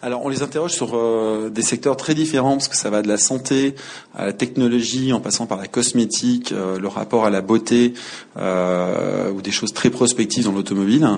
Alors 0.02 0.24
on 0.24 0.28
les 0.28 0.42
interroge 0.42 0.72
sur 0.72 0.96
euh, 0.96 1.50
des 1.50 1.62
secteurs 1.62 1.96
très 1.96 2.14
différents 2.14 2.52
parce 2.52 2.68
que 2.68 2.76
ça 2.76 2.90
va 2.90 3.02
de 3.02 3.08
la 3.08 3.16
santé 3.16 3.74
à 4.14 4.26
la 4.26 4.32
technologie 4.32 5.12
en 5.12 5.20
passant 5.20 5.46
par 5.46 5.58
la 5.58 5.66
cosmétique, 5.66 6.52
euh, 6.52 6.78
le 6.78 6.88
rapport 6.88 7.24
à 7.24 7.30
la 7.30 7.40
beauté 7.40 7.94
euh, 8.36 9.30
ou 9.30 9.40
des 9.40 9.50
choses 9.50 9.72
très 9.72 9.90
prospectives 9.90 10.44
dans 10.44 10.52
l'automobile. 10.52 11.08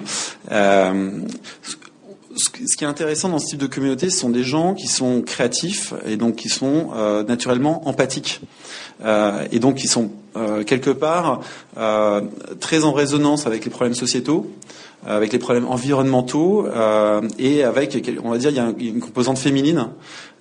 Euh, 2.31 2.37
ce 2.37 2.77
qui 2.77 2.85
est 2.85 2.87
intéressant 2.87 3.29
dans 3.29 3.39
ce 3.39 3.47
type 3.47 3.59
de 3.59 3.67
communauté, 3.67 4.11
ce 4.11 4.19
sont 4.19 4.31
des 4.31 4.45
gens 4.45 4.75
qui 4.75 4.87
sont 4.87 5.23
créatifs 5.23 5.95
et 6.07 6.17
donc 6.17 6.37
qui 6.37 6.49
sont 6.49 6.91
euh, 6.95 7.23
naturellement 7.25 7.89
empathiques. 7.89 8.41
Euh, 9.05 9.47
et 9.51 9.59
donc 9.59 9.77
qui 9.77 9.89
sont 9.89 10.11
euh, 10.37 10.63
quelque 10.63 10.91
part 10.91 11.41
euh, 11.79 12.21
très 12.61 12.85
en 12.85 12.93
résonance 12.93 13.47
avec 13.47 13.65
les 13.65 13.71
problèmes 13.71 13.95
sociétaux, 13.95 14.51
avec 15.07 15.33
les 15.33 15.39
problèmes 15.39 15.67
environnementaux 15.67 16.67
euh, 16.67 17.23
et 17.39 17.65
avec, 17.65 18.11
on 18.23 18.31
va 18.31 18.39
dire, 18.39 18.51
il 18.51 18.57
y 18.57 18.61
a 18.61 18.73
une 18.79 19.01
composante 19.01 19.39
féminine 19.39 19.89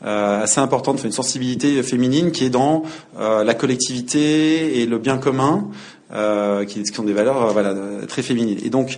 assez 0.01 0.61
importante, 0.61 1.03
une 1.03 1.11
sensibilité 1.11 1.83
féminine 1.83 2.31
qui 2.31 2.45
est 2.45 2.49
dans 2.49 2.83
la 3.17 3.53
collectivité 3.53 4.79
et 4.79 4.85
le 4.85 4.97
bien 4.97 5.17
commun. 5.17 5.69
Euh, 6.11 6.65
qui, 6.65 6.81
qui, 6.81 6.99
ont 6.99 7.03
des 7.03 7.13
valeurs 7.13 7.49
euh, 7.49 7.51
voilà, 7.51 7.75
très 8.07 8.23
féminines. 8.23 8.57
Et 8.63 8.71
donc, 8.71 8.97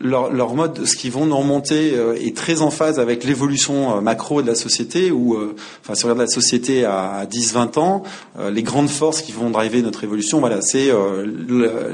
leur, 0.00 0.32
leur, 0.32 0.54
mode, 0.54 0.84
ce 0.86 0.96
qu'ils 0.96 1.12
vont 1.12 1.26
nous 1.26 1.36
remonter, 1.36 1.94
euh, 1.94 2.14
est 2.14 2.36
très 2.36 2.62
en 2.62 2.70
phase 2.70 3.00
avec 3.00 3.24
l'évolution 3.24 3.96
euh, 3.96 4.00
macro 4.00 4.42
de 4.42 4.46
la 4.46 4.54
société. 4.54 5.10
Où, 5.10 5.34
euh, 5.34 5.56
enfin, 5.82 5.94
si 5.94 6.04
on 6.04 6.08
regarde 6.08 6.20
la 6.20 6.26
société 6.26 6.84
à, 6.84 7.26
10-20 7.30 7.78
ans, 7.78 8.02
euh, 8.38 8.50
les 8.50 8.62
grandes 8.62 8.90
forces 8.90 9.22
qui 9.22 9.32
vont 9.32 9.50
driver 9.50 9.82
notre 9.82 10.04
évolution, 10.04 10.40
voilà, 10.40 10.60
c'est 10.62 10.90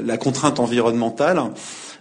la 0.05 0.17
contrainte 0.17 0.59
environnementale. 0.59 1.41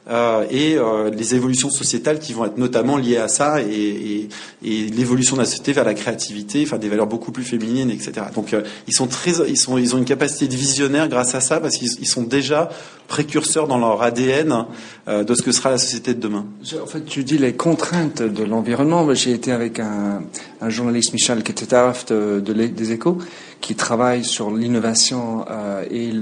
Euh, 0.07 0.45
et 0.51 0.77
euh, 0.77 1.09
les 1.09 1.35
évolutions 1.35 1.71
sociétales 1.71 2.19
qui 2.19 2.35
vont 2.35 2.45
être 2.45 2.59
notamment 2.59 2.99
liées 2.99 3.17
à 3.17 3.29
ça 3.29 3.63
et, 3.63 3.73
et, 3.73 4.29
et 4.63 4.87
l'évolution 4.91 5.37
de 5.37 5.41
la 5.41 5.47
société 5.47 5.73
vers 5.73 5.85
la 5.85 5.95
créativité, 5.95 6.63
enfin 6.63 6.77
des 6.77 6.91
valeurs 6.91 7.07
beaucoup 7.07 7.33
plus 7.33 7.43
féminines, 7.43 7.91
etc. 7.91 8.27
Donc 8.35 8.53
euh, 8.53 8.63
ils 8.87 8.93
sont 8.93 9.07
très, 9.07 9.33
ils 9.49 9.57
sont, 9.57 9.79
ils 9.79 9.95
ont 9.95 9.99
une 9.99 10.05
capacité 10.05 10.47
de 10.47 10.57
visionnaire 10.57 11.09
grâce 11.09 11.35
à 11.35 11.41
ça 11.41 11.59
parce 11.59 11.79
qu'ils 11.79 12.07
sont 12.07 12.23
déjà 12.23 12.69
précurseurs 13.09 13.67
dans 13.67 13.79
leur 13.79 14.03
ADN 14.03 14.67
euh, 15.09 15.25
de 15.25 15.35
ce 15.35 15.43
que 15.43 15.53
sera 15.53 15.71
la 15.71 15.79
société 15.79 16.13
de 16.13 16.21
demain. 16.21 16.45
En 16.83 16.87
fait, 16.87 17.05
tu 17.05 17.25
dis 17.25 17.39
les 17.39 17.55
contraintes 17.55 18.23
de 18.23 18.45
l'environnement. 18.45 19.13
J'ai 19.15 19.33
été 19.33 19.53
avec 19.53 19.79
un, 19.79 20.23
un, 20.61 20.69
journaliste, 20.69 21.13
Michel 21.15 21.43
Ketetaft, 21.43 22.13
de, 22.13 22.41
de, 22.41 22.53
des 22.53 22.93
Échos, 22.93 23.19
qui 23.65 23.75
travaille 23.75 24.25
sur 24.25 24.51
l'innovation 24.51 25.47
euh, 25.51 25.87
et 25.91 26.13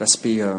l'aspect 0.00 0.38
euh, 0.40 0.58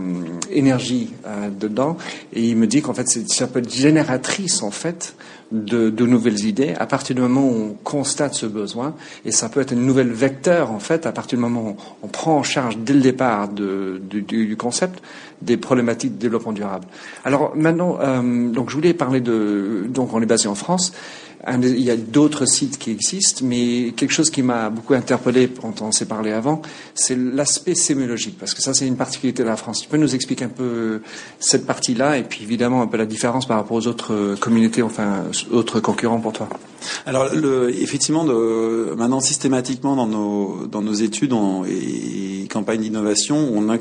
énergie 0.49 1.11
euh, 1.27 1.49
dedans. 1.49 1.97
Et 2.31 2.47
il 2.47 2.55
me 2.55 2.65
dit 2.65 2.81
qu'en 2.81 2.93
fait, 2.93 3.09
ça 3.09 3.47
peut 3.47 3.59
être 3.59 3.73
génératrice 3.73 4.63
en 4.63 4.71
fait 4.71 5.15
de, 5.51 5.89
de, 5.89 6.05
nouvelles 6.05 6.45
idées 6.45 6.75
à 6.79 6.85
partir 6.85 7.13
du 7.13 7.21
moment 7.21 7.41
où 7.41 7.71
on 7.71 7.73
constate 7.83 8.35
ce 8.35 8.45
besoin. 8.45 8.95
Et 9.25 9.33
ça 9.33 9.49
peut 9.49 9.59
être 9.59 9.73
une 9.73 9.85
nouvelle 9.85 10.11
vecteur 10.13 10.71
en 10.71 10.79
fait 10.79 11.05
à 11.05 11.11
partir 11.11 11.37
du 11.37 11.41
moment 11.41 11.71
où 11.71 11.75
on 12.03 12.07
prend 12.07 12.37
en 12.37 12.43
charge 12.43 12.77
dès 12.77 12.93
le 12.93 13.01
départ 13.01 13.49
de, 13.49 14.01
du, 14.01 14.21
du, 14.21 14.55
concept 14.55 15.03
des 15.41 15.57
problématiques 15.57 16.15
de 16.15 16.21
développement 16.21 16.53
durable. 16.53 16.85
Alors 17.25 17.51
maintenant, 17.53 17.97
euh, 17.99 18.49
donc 18.49 18.69
je 18.69 18.75
voulais 18.75 18.93
parler 18.93 19.19
de 19.19 19.87
donc 19.89 20.13
on 20.13 20.21
est 20.21 20.25
basé 20.25 20.47
en 20.47 20.55
France 20.55 20.93
il 21.47 21.79
y 21.79 21.89
a 21.89 21.95
d'autres 21.97 22.45
sites 22.45 22.77
qui 22.77 22.91
existent, 22.91 23.43
mais 23.45 23.93
quelque 23.95 24.11
chose 24.11 24.29
qui 24.29 24.43
m'a 24.43 24.69
beaucoup 24.69 24.93
interpellé 24.93 25.49
quand 25.49 25.81
on 25.81 25.91
s'est 25.91 26.05
parlé 26.05 26.31
avant, 26.31 26.61
c'est 26.93 27.17
l'aspect 27.17 27.75
sémiologique, 27.75 28.37
parce 28.37 28.53
que 28.53 28.61
ça 28.61 28.73
c'est 28.73 28.87
une 28.87 28.97
particularité 28.97 29.43
de 29.43 29.47
la 29.47 29.57
France. 29.57 29.81
Tu 29.81 29.87
peux 29.87 29.97
nous 29.97 30.13
expliquer 30.13 30.45
un 30.45 30.49
peu 30.49 31.01
cette 31.39 31.65
partie-là, 31.65 32.17
et 32.17 32.23
puis 32.23 32.43
évidemment 32.43 32.81
un 32.81 32.87
peu 32.87 32.97
la 32.97 33.05
différence 33.05 33.47
par 33.47 33.57
rapport 33.57 33.77
aux 33.77 33.87
autres 33.87 34.35
communautés, 34.39 34.81
enfin 34.83 35.23
autres 35.51 35.79
concurrents 35.79 36.19
pour 36.19 36.33
toi? 36.33 36.49
Alors 37.05 37.33
le, 37.33 37.69
effectivement, 37.81 38.23
de, 38.23 38.93
maintenant 38.97 39.19
systématiquement 39.19 39.95
dans 39.95 40.07
nos, 40.07 40.67
dans 40.67 40.81
nos 40.81 40.93
études 40.93 41.33
et 41.67 42.47
campagnes 42.49 42.81
d'innovation, 42.81 43.37
on 43.53 43.69
a 43.69 43.77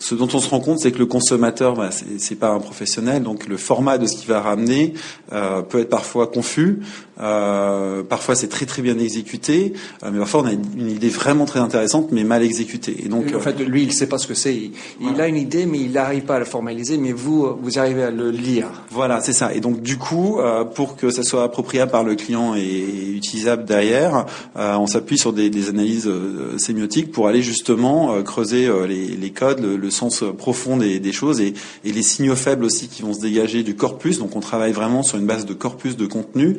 ce 0.00 0.14
dont 0.14 0.28
on 0.32 0.40
se 0.40 0.48
rend 0.48 0.60
compte, 0.60 0.78
c'est 0.78 0.92
que 0.92 0.98
le 0.98 1.06
consommateur, 1.06 1.74
bah, 1.74 1.90
c'est 2.18 2.34
pas 2.34 2.48
un 2.48 2.58
professionnel, 2.58 3.22
donc 3.22 3.46
le 3.46 3.58
format 3.58 3.98
de 3.98 4.06
ce 4.06 4.16
qu'il 4.16 4.28
va 4.28 4.40
ramener 4.40 4.94
euh, 5.32 5.60
peut 5.60 5.80
être 5.80 5.90
parfois 5.90 6.26
confus. 6.26 6.80
Euh, 7.20 8.02
parfois, 8.02 8.34
c'est 8.34 8.48
très 8.48 8.66
très 8.66 8.82
bien 8.82 8.98
exécuté, 8.98 9.74
euh, 10.02 10.10
mais 10.12 10.18
parfois 10.18 10.42
on 10.42 10.46
a 10.46 10.52
une 10.52 10.90
idée 10.90 11.08
vraiment 11.08 11.44
très 11.44 11.60
intéressante, 11.60 12.12
mais 12.12 12.24
mal 12.24 12.42
exécutée. 12.42 12.96
Et 13.04 13.08
donc, 13.08 13.34
en 13.34 13.40
fait, 13.40 13.58
lui, 13.60 13.82
il 13.82 13.92
sait 13.92 14.08
pas 14.08 14.18
ce 14.18 14.26
que 14.26 14.34
c'est. 14.34 14.54
Il, 14.54 14.72
voilà. 15.00 15.24
a 15.24 15.26
une 15.28 15.36
idée, 15.36 15.66
mais 15.66 15.78
il 15.78 15.92
n'arrive 15.92 16.22
pas 16.22 16.36
à 16.36 16.38
la 16.38 16.44
formaliser. 16.44 16.98
Mais 16.98 17.12
vous, 17.12 17.56
vous 17.60 17.78
arrivez 17.78 18.04
à 18.04 18.10
le 18.10 18.30
lire. 18.30 18.68
Voilà, 18.90 19.20
c'est 19.20 19.32
ça. 19.32 19.54
Et 19.54 19.60
donc, 19.60 19.82
du 19.82 19.98
coup, 19.98 20.38
euh, 20.38 20.64
pour 20.64 20.96
que 20.96 21.10
ça 21.10 21.22
soit 21.22 21.44
appropriable 21.44 21.90
par 21.90 22.04
le 22.04 22.14
client 22.14 22.54
et 22.54 23.12
utilisable 23.14 23.64
derrière, 23.64 24.26
euh, 24.56 24.76
on 24.76 24.86
s'appuie 24.86 25.18
sur 25.18 25.32
des, 25.32 25.50
des 25.50 25.68
analyses 25.68 26.06
euh, 26.06 26.56
sémiotiques 26.58 27.12
pour 27.12 27.28
aller 27.28 27.42
justement 27.42 28.22
creuser 28.22 28.70
les, 28.86 29.08
les, 29.08 29.30
codes, 29.30 29.60
le, 29.60 29.76
le, 29.76 29.90
sens 29.90 30.24
profond 30.36 30.76
des, 30.76 31.00
des 31.00 31.12
choses 31.12 31.40
et, 31.40 31.54
et, 31.84 31.92
les 31.92 32.02
signaux 32.02 32.36
faibles 32.36 32.64
aussi 32.64 32.88
qui 32.88 33.02
vont 33.02 33.12
se 33.12 33.20
dégager 33.20 33.62
du 33.62 33.74
corpus. 33.74 34.18
Donc, 34.18 34.36
on 34.36 34.40
travaille 34.40 34.72
vraiment 34.72 35.02
sur 35.02 35.18
une 35.18 35.26
base 35.26 35.46
de 35.46 35.54
corpus 35.54 35.96
de 35.96 36.06
contenu. 36.06 36.58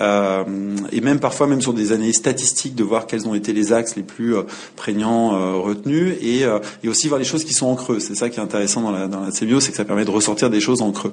Et 0.00 1.00
même 1.00 1.20
parfois 1.20 1.46
même 1.46 1.60
sur 1.60 1.72
des 1.72 1.92
analyses 1.92 2.16
statistiques 2.16 2.74
de 2.74 2.84
voir 2.84 3.06
quels 3.06 3.28
ont 3.28 3.34
été 3.34 3.52
les 3.52 3.72
axes 3.72 3.96
les 3.96 4.02
plus 4.02 4.34
prégnants 4.76 5.60
retenus 5.62 6.14
et, 6.22 6.44
aussi 6.88 7.08
voir 7.08 7.18
les 7.18 7.24
choses 7.24 7.44
qui 7.44 7.52
sont 7.52 7.66
en 7.66 7.74
creux. 7.74 8.00
C'est 8.00 8.14
ça 8.14 8.28
qui 8.30 8.40
est 8.40 8.42
intéressant 8.42 8.82
dans 8.82 8.90
la, 8.90 9.06
dans 9.06 9.30
c'est 9.30 9.46
que 9.46 9.76
ça 9.76 9.84
permet 9.84 10.04
de 10.04 10.10
ressortir 10.10 10.50
des 10.50 10.60
choses 10.60 10.82
en 10.82 10.90
creux. 10.90 11.12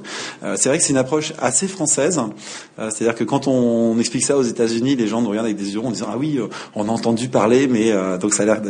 c'est 0.55 0.69
vrai 0.69 0.77
que 0.77 0.83
c'est 0.83 0.91
une 0.91 0.97
approche 0.97 1.33
assez 1.39 1.67
française, 1.67 2.19
c'est-à-dire 2.77 3.15
que 3.15 3.23
quand 3.23 3.47
on, 3.47 3.97
explique 3.99 4.25
ça 4.25 4.37
aux 4.37 4.43
États-Unis, 4.43 4.95
les 4.95 5.07
gens 5.07 5.21
nous 5.21 5.29
regardent 5.29 5.47
avec 5.47 5.57
des 5.57 5.73
yeux 5.73 5.79
en 5.79 5.91
disant 5.91 6.07
ah 6.11 6.17
oui, 6.17 6.39
on 6.75 6.87
a 6.87 6.91
entendu 6.91 7.29
parler, 7.29 7.67
mais 7.67 7.91
donc 8.19 8.33
ça 8.33 8.43
a 8.43 8.45
l'air 8.45 8.61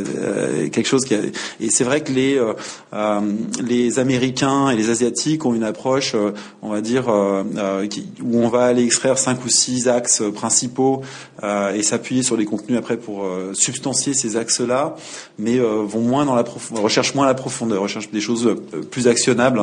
quelque 0.72 0.88
chose 0.88 1.06
qui 1.06 1.16
a... 1.16 1.20
et 1.60 1.70
c'est 1.70 1.84
vrai 1.84 2.02
que 2.02 2.12
les 2.12 4.00
Américains 4.00 4.70
et 4.70 4.76
les 4.76 4.90
Asiatiques 4.90 5.46
ont 5.46 5.54
une 5.54 5.64
approche, 5.64 6.14
euh, 6.16 6.32
on 6.62 6.70
va 6.70 6.82
dire, 6.82 7.10
euh, 7.10 7.44
euh, 7.58 7.88
où 8.24 8.40
on 8.40 8.50
va 8.50 8.66
aller 8.66 8.84
extraire 8.84 9.18
cinq 9.18 9.44
ou 9.46 9.50
six 9.50 9.88
axes 9.88 10.07
principaux 10.34 11.02
et 11.44 11.84
s'appuyer 11.84 12.24
sur 12.24 12.38
les 12.38 12.46
contenus 12.46 12.78
après 12.78 12.98
pour 12.98 13.26
substancier 13.54 14.14
ces 14.14 14.38
axes-là, 14.38 14.96
mais 15.38 15.60
vont 15.60 16.02
moins 16.02 16.26
dans 16.26 16.36
la 16.36 16.44
recherchent 16.76 17.16
moins 17.16 17.26
la 17.26 17.34
profondeur, 17.34 17.82
recherchent 17.82 18.12
des 18.12 18.22
choses 18.22 18.56
plus 18.92 19.08
actionnables 19.08 19.62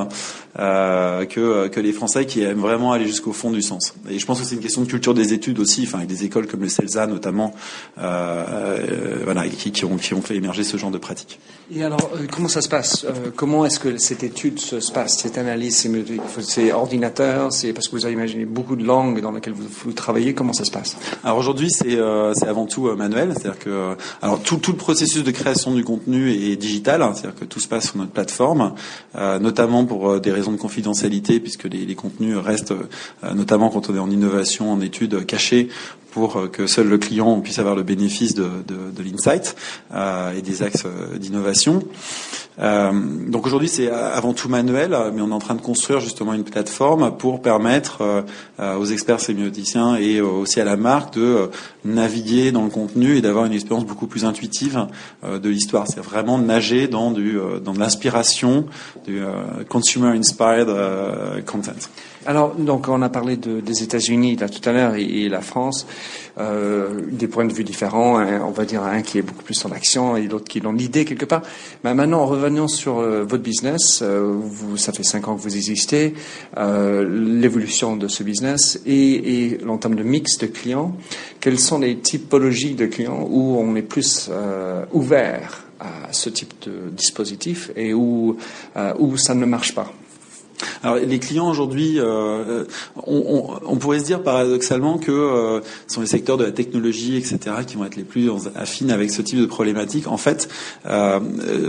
que 0.56 1.68
que 1.68 1.80
les 1.80 1.92
Français 1.92 2.26
qui 2.26 2.42
aiment 2.42 2.60
vraiment 2.60 2.92
aller 2.92 3.06
jusqu'au 3.06 3.32
fond 3.32 3.50
du 3.50 3.62
sens. 3.62 3.94
Et 4.08 4.18
je 4.18 4.26
pense 4.26 4.40
que 4.40 4.46
c'est 4.46 4.54
une 4.54 4.60
question 4.60 4.82
de 4.82 4.86
culture 4.86 5.14
des 5.14 5.32
études 5.32 5.58
aussi, 5.58 5.84
enfin 5.86 5.98
avec 5.98 6.08
des 6.08 6.24
écoles 6.24 6.46
comme 6.46 6.60
le 6.60 6.68
CELSA 6.68 7.06
notamment, 7.06 7.54
voilà, 7.96 9.48
qui, 9.48 9.72
qui, 9.72 9.84
ont 9.84 9.96
qui 9.96 10.14
ont 10.14 10.22
fait 10.22 10.36
émerger 10.36 10.64
ce 10.64 10.76
genre 10.76 10.90
de 10.90 10.98
pratiques. 10.98 11.38
Et 11.74 11.82
alors, 11.82 12.10
comment 12.30 12.48
ça 12.48 12.60
se 12.60 12.68
passe 12.68 13.06
Comment 13.36 13.64
est-ce 13.64 13.80
que 13.80 13.96
cette 13.96 14.22
étude 14.22 14.60
se 14.60 14.92
passe 14.92 15.18
Cette 15.18 15.38
analyse, 15.38 15.88
c'est 16.40 16.72
ordinateur, 16.72 17.52
c'est 17.52 17.72
parce 17.72 17.88
que 17.88 17.96
vous 17.96 18.04
avez 18.04 18.14
imaginé 18.14 18.44
beaucoup 18.44 18.76
de 18.76 18.84
langues 18.84 19.20
dans 19.20 19.32
lesquelles 19.32 19.54
vous, 19.54 19.92
travaillez. 19.92 20.34
Comment 20.34 20.52
ça 20.52 20.64
se 20.64 20.70
passe? 20.70 20.96
Alors 21.22 21.38
aujourd'hui, 21.38 21.70
c'est 21.70 21.96
euh, 21.96 22.32
avant 22.46 22.66
tout 22.66 22.88
euh, 22.88 22.96
manuel, 22.96 23.32
c'est-à-dire 23.32 23.58
que 23.58 23.70
euh, 23.70 23.94
alors 24.20 24.40
tout, 24.40 24.56
tout, 24.56 24.72
le 24.72 24.76
processus 24.76 25.24
de 25.24 25.30
création 25.30 25.74
du 25.74 25.84
contenu 25.84 26.30
est 26.30 26.56
digital, 26.56 27.02
hein, 27.02 27.12
c'est-à-dire 27.14 27.38
que 27.38 27.44
tout 27.44 27.60
se 27.60 27.68
passe 27.68 27.86
sur 27.86 27.96
notre 27.96 28.12
plateforme, 28.12 28.74
notamment 29.14 29.84
pour 29.84 30.20
des 30.20 30.32
raisons 30.32 30.43
de 30.52 30.56
confidentialité, 30.56 31.40
puisque 31.40 31.64
les, 31.64 31.84
les 31.84 31.94
contenus 31.94 32.36
restent, 32.36 32.74
notamment 33.34 33.70
quand 33.70 33.90
on 33.90 33.94
est 33.94 33.98
en 33.98 34.10
innovation, 34.10 34.72
en 34.72 34.80
études, 34.80 35.24
cachés 35.26 35.68
pour 36.14 36.50
que 36.50 36.66
seul 36.66 36.88
le 36.88 36.96
client 36.96 37.40
puisse 37.40 37.58
avoir 37.58 37.74
le 37.74 37.82
bénéfice 37.82 38.34
de, 38.34 38.48
de, 38.68 38.90
de 38.96 39.02
l'insight 39.02 39.56
et 39.92 40.42
des 40.42 40.62
axes 40.62 40.86
d'innovation. 41.18 41.82
Euh, 42.60 42.92
donc 43.28 43.46
aujourd'hui 43.46 43.68
c'est 43.68 43.90
avant 43.90 44.32
tout 44.32 44.48
manuel, 44.48 44.96
mais 45.12 45.20
on 45.20 45.30
est 45.30 45.34
en 45.34 45.38
train 45.38 45.54
de 45.54 45.60
construire 45.60 46.00
justement 46.00 46.34
une 46.34 46.44
plateforme 46.44 47.16
pour 47.16 47.42
permettre 47.42 48.24
euh, 48.60 48.76
aux 48.76 48.84
experts 48.84 49.20
sémioticiens 49.20 49.96
et 49.96 50.20
aussi 50.20 50.60
à 50.60 50.64
la 50.64 50.76
marque 50.76 51.14
de 51.14 51.50
naviguer 51.84 52.52
dans 52.52 52.62
le 52.62 52.70
contenu 52.70 53.16
et 53.16 53.20
d'avoir 53.20 53.46
une 53.46 53.52
expérience 53.52 53.84
beaucoup 53.84 54.06
plus 54.06 54.24
intuitive 54.24 54.86
euh, 55.24 55.38
de 55.38 55.48
l'histoire. 55.48 55.86
C'est 55.88 56.00
vraiment 56.00 56.38
nager 56.38 56.86
dans 56.86 57.10
du 57.10 57.38
dans 57.64 57.72
l'inspiration, 57.72 58.66
du 59.06 59.20
consumer 59.68 60.08
inspired 60.08 60.68
content. 61.46 61.72
Alors, 62.26 62.54
donc, 62.54 62.88
on 62.88 63.02
a 63.02 63.10
parlé 63.10 63.36
de, 63.36 63.60
des 63.60 63.82
États-Unis 63.82 64.36
là 64.36 64.48
tout 64.48 64.66
à 64.66 64.72
l'heure 64.72 64.94
et, 64.94 65.28
la 65.28 65.42
France, 65.42 65.86
euh, 66.38 67.02
des 67.10 67.28
points 67.28 67.44
de 67.44 67.52
vue 67.52 67.64
différents. 67.64 68.18
on 68.18 68.50
va 68.50 68.64
dire 68.64 68.82
un 68.82 69.02
qui 69.02 69.18
est 69.18 69.22
beaucoup 69.22 69.42
plus 69.42 69.62
en 69.66 69.72
action 69.72 70.16
et 70.16 70.26
l'autre 70.26 70.46
qui 70.48 70.58
est 70.58 70.60
dans 70.62 70.72
l'idée 70.72 71.04
quelque 71.04 71.26
part. 71.26 71.42
Mais 71.82 71.92
maintenant, 71.92 72.24
revenons 72.24 72.66
sur 72.66 72.98
euh, 72.98 73.24
votre 73.24 73.42
business. 73.42 74.00
Euh, 74.02 74.34
vous, 74.38 74.78
ça 74.78 74.92
fait 74.92 75.02
cinq 75.02 75.28
ans 75.28 75.36
que 75.36 75.42
vous 75.42 75.56
existez. 75.56 76.14
Euh, 76.56 77.06
l'évolution 77.06 77.96
de 77.96 78.08
ce 78.08 78.22
business 78.22 78.80
et, 78.86 79.50
et 79.52 79.64
en 79.66 79.76
termes 79.76 79.96
de 79.96 80.02
mix 80.02 80.38
de 80.38 80.46
clients, 80.46 80.96
quelles 81.40 81.58
sont 81.58 81.78
les 81.78 81.98
typologies 81.98 82.74
de 82.74 82.86
clients 82.86 83.26
où 83.28 83.58
on 83.58 83.76
est 83.76 83.82
plus 83.82 84.30
ouvert 84.92 85.64
à 85.80 86.12
ce 86.12 86.30
type 86.30 86.54
de 86.62 86.90
dispositif 86.90 87.70
et 87.76 87.92
où, 87.92 88.36
où 88.98 89.16
ça 89.16 89.34
ne 89.34 89.44
marche 89.44 89.74
pas? 89.74 89.92
Alors 90.82 90.96
les 90.96 91.18
clients 91.18 91.48
aujourd'hui, 91.48 91.94
euh, 91.98 92.64
on, 93.06 93.58
on, 93.66 93.76
pourrait 93.76 94.00
se 94.00 94.04
dire 94.04 94.22
paradoxalement 94.22 94.98
que 94.98 95.10
euh, 95.10 95.60
ce 95.86 95.94
sont 95.94 96.00
les 96.00 96.06
secteurs 96.06 96.36
de 96.36 96.44
la 96.44 96.52
technologie, 96.52 97.16
etc., 97.16 97.38
qui 97.66 97.76
vont 97.76 97.84
être 97.84 97.96
les 97.96 98.04
plus 98.04 98.30
affines 98.54 98.90
avec 98.90 99.10
ce 99.10 99.22
type 99.22 99.38
de 99.38 99.46
problématique. 99.46 100.06
En 100.06 100.16
fait, 100.16 100.48
euh, 100.86 101.20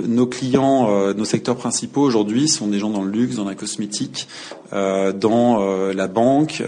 nos 0.07 0.27
clients, 0.27 0.89
euh, 0.89 1.13
nos 1.13 1.25
secteurs 1.25 1.55
principaux 1.55 2.01
aujourd'hui 2.01 2.47
sont 2.47 2.67
des 2.67 2.79
gens 2.79 2.89
dans 2.89 3.03
le 3.03 3.11
luxe, 3.11 3.35
dans 3.35 3.45
la 3.45 3.55
cosmétique, 3.55 4.27
euh, 4.73 5.11
dans 5.11 5.61
euh, 5.61 5.93
la 5.93 6.07
banque. 6.07 6.61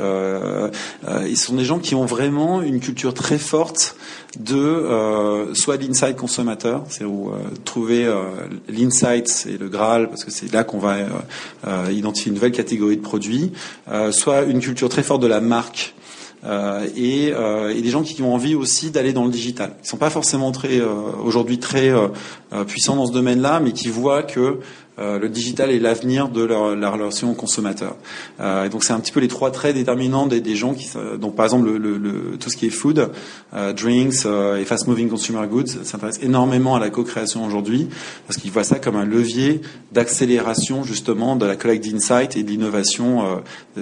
ils 1.27 1.37
sont 1.37 1.55
des 1.55 1.65
gens 1.65 1.79
qui 1.79 1.95
ont 1.95 2.05
vraiment 2.05 2.61
une 2.61 2.79
culture 2.79 3.13
très 3.13 3.37
forte 3.37 3.95
de 4.39 5.53
soit 5.53 5.77
l'insight 5.77 6.15
consommateur, 6.15 6.83
c'est 6.89 7.03
où 7.03 7.31
trouver 7.65 8.11
l'insight 8.69 9.47
et 9.49 9.57
le 9.57 9.67
Graal, 9.67 10.09
parce 10.09 10.23
que 10.23 10.31
c'est 10.31 10.51
là 10.51 10.63
qu'on 10.63 10.79
va 10.79 10.97
identifier 11.89 12.29
une 12.29 12.35
nouvelle 12.35 12.51
catégorie 12.51 12.97
de 12.97 13.01
produits, 13.01 13.51
soit 14.11 14.43
une 14.43 14.59
culture 14.59 14.89
très 14.89 15.03
forte 15.03 15.21
de 15.21 15.27
la 15.27 15.41
marque. 15.41 15.93
Euh, 16.45 16.87
et, 16.95 17.31
euh, 17.33 17.75
et, 17.75 17.81
des 17.81 17.89
gens 17.89 18.03
qui 18.03 18.21
ont 18.21 18.33
envie 18.33 18.53
aussi 18.53 18.91
d'aller 18.91 19.11
dans 19.11 19.25
le 19.25 19.31
digital. 19.31 19.75
Ils 19.83 19.87
sont 19.87 19.97
pas 19.97 20.11
forcément 20.11 20.51
très 20.51 20.81
aujourd'hui 20.81 21.57
très 21.57 21.91
puissants 22.67 22.95
dans 22.95 23.07
ce 23.07 23.11
domaine-là, 23.11 23.59
mais 23.59 23.71
qui 23.71 23.89
voient 23.89 24.23
que 24.23 24.59
euh, 24.99 25.19
le 25.19 25.29
digital 25.29 25.69
est 25.69 25.79
l'avenir 25.79 26.27
de 26.29 26.43
leur, 26.43 26.75
la 26.75 26.89
relation 26.89 27.33
consommateur. 27.35 27.95
Euh, 28.39 28.65
et 28.65 28.69
donc 28.69 28.83
c'est 28.83 28.93
un 28.93 28.99
petit 28.99 29.11
peu 29.11 29.19
les 29.19 29.27
trois 29.27 29.51
traits 29.51 29.75
déterminants 29.75 30.25
des, 30.25 30.41
des 30.41 30.55
gens 30.55 30.73
qui, 30.73 30.89
donc 31.19 31.35
par 31.35 31.45
exemple 31.45 31.69
le, 31.69 31.97
le, 31.97 32.37
tout 32.39 32.49
ce 32.49 32.57
qui 32.57 32.65
est 32.65 32.71
food, 32.71 33.11
euh, 33.53 33.73
drinks 33.73 34.25
et 34.25 34.65
fast 34.65 34.87
moving 34.87 35.07
consumer 35.07 35.45
goods 35.47 35.83
s'intéresse 35.83 36.19
énormément 36.23 36.75
à 36.75 36.79
la 36.79 36.89
co-création 36.89 37.45
aujourd'hui 37.45 37.89
parce 38.25 38.39
qu'ils 38.39 38.51
voient 38.51 38.63
ça 38.63 38.79
comme 38.79 38.95
un 38.95 39.05
levier 39.05 39.61
d'accélération 39.91 40.83
justement 40.83 41.35
de 41.35 41.45
la 41.45 41.55
collecte 41.55 41.87
d'insight 41.87 42.35
et 42.35 42.43
d'innovation, 42.43 43.41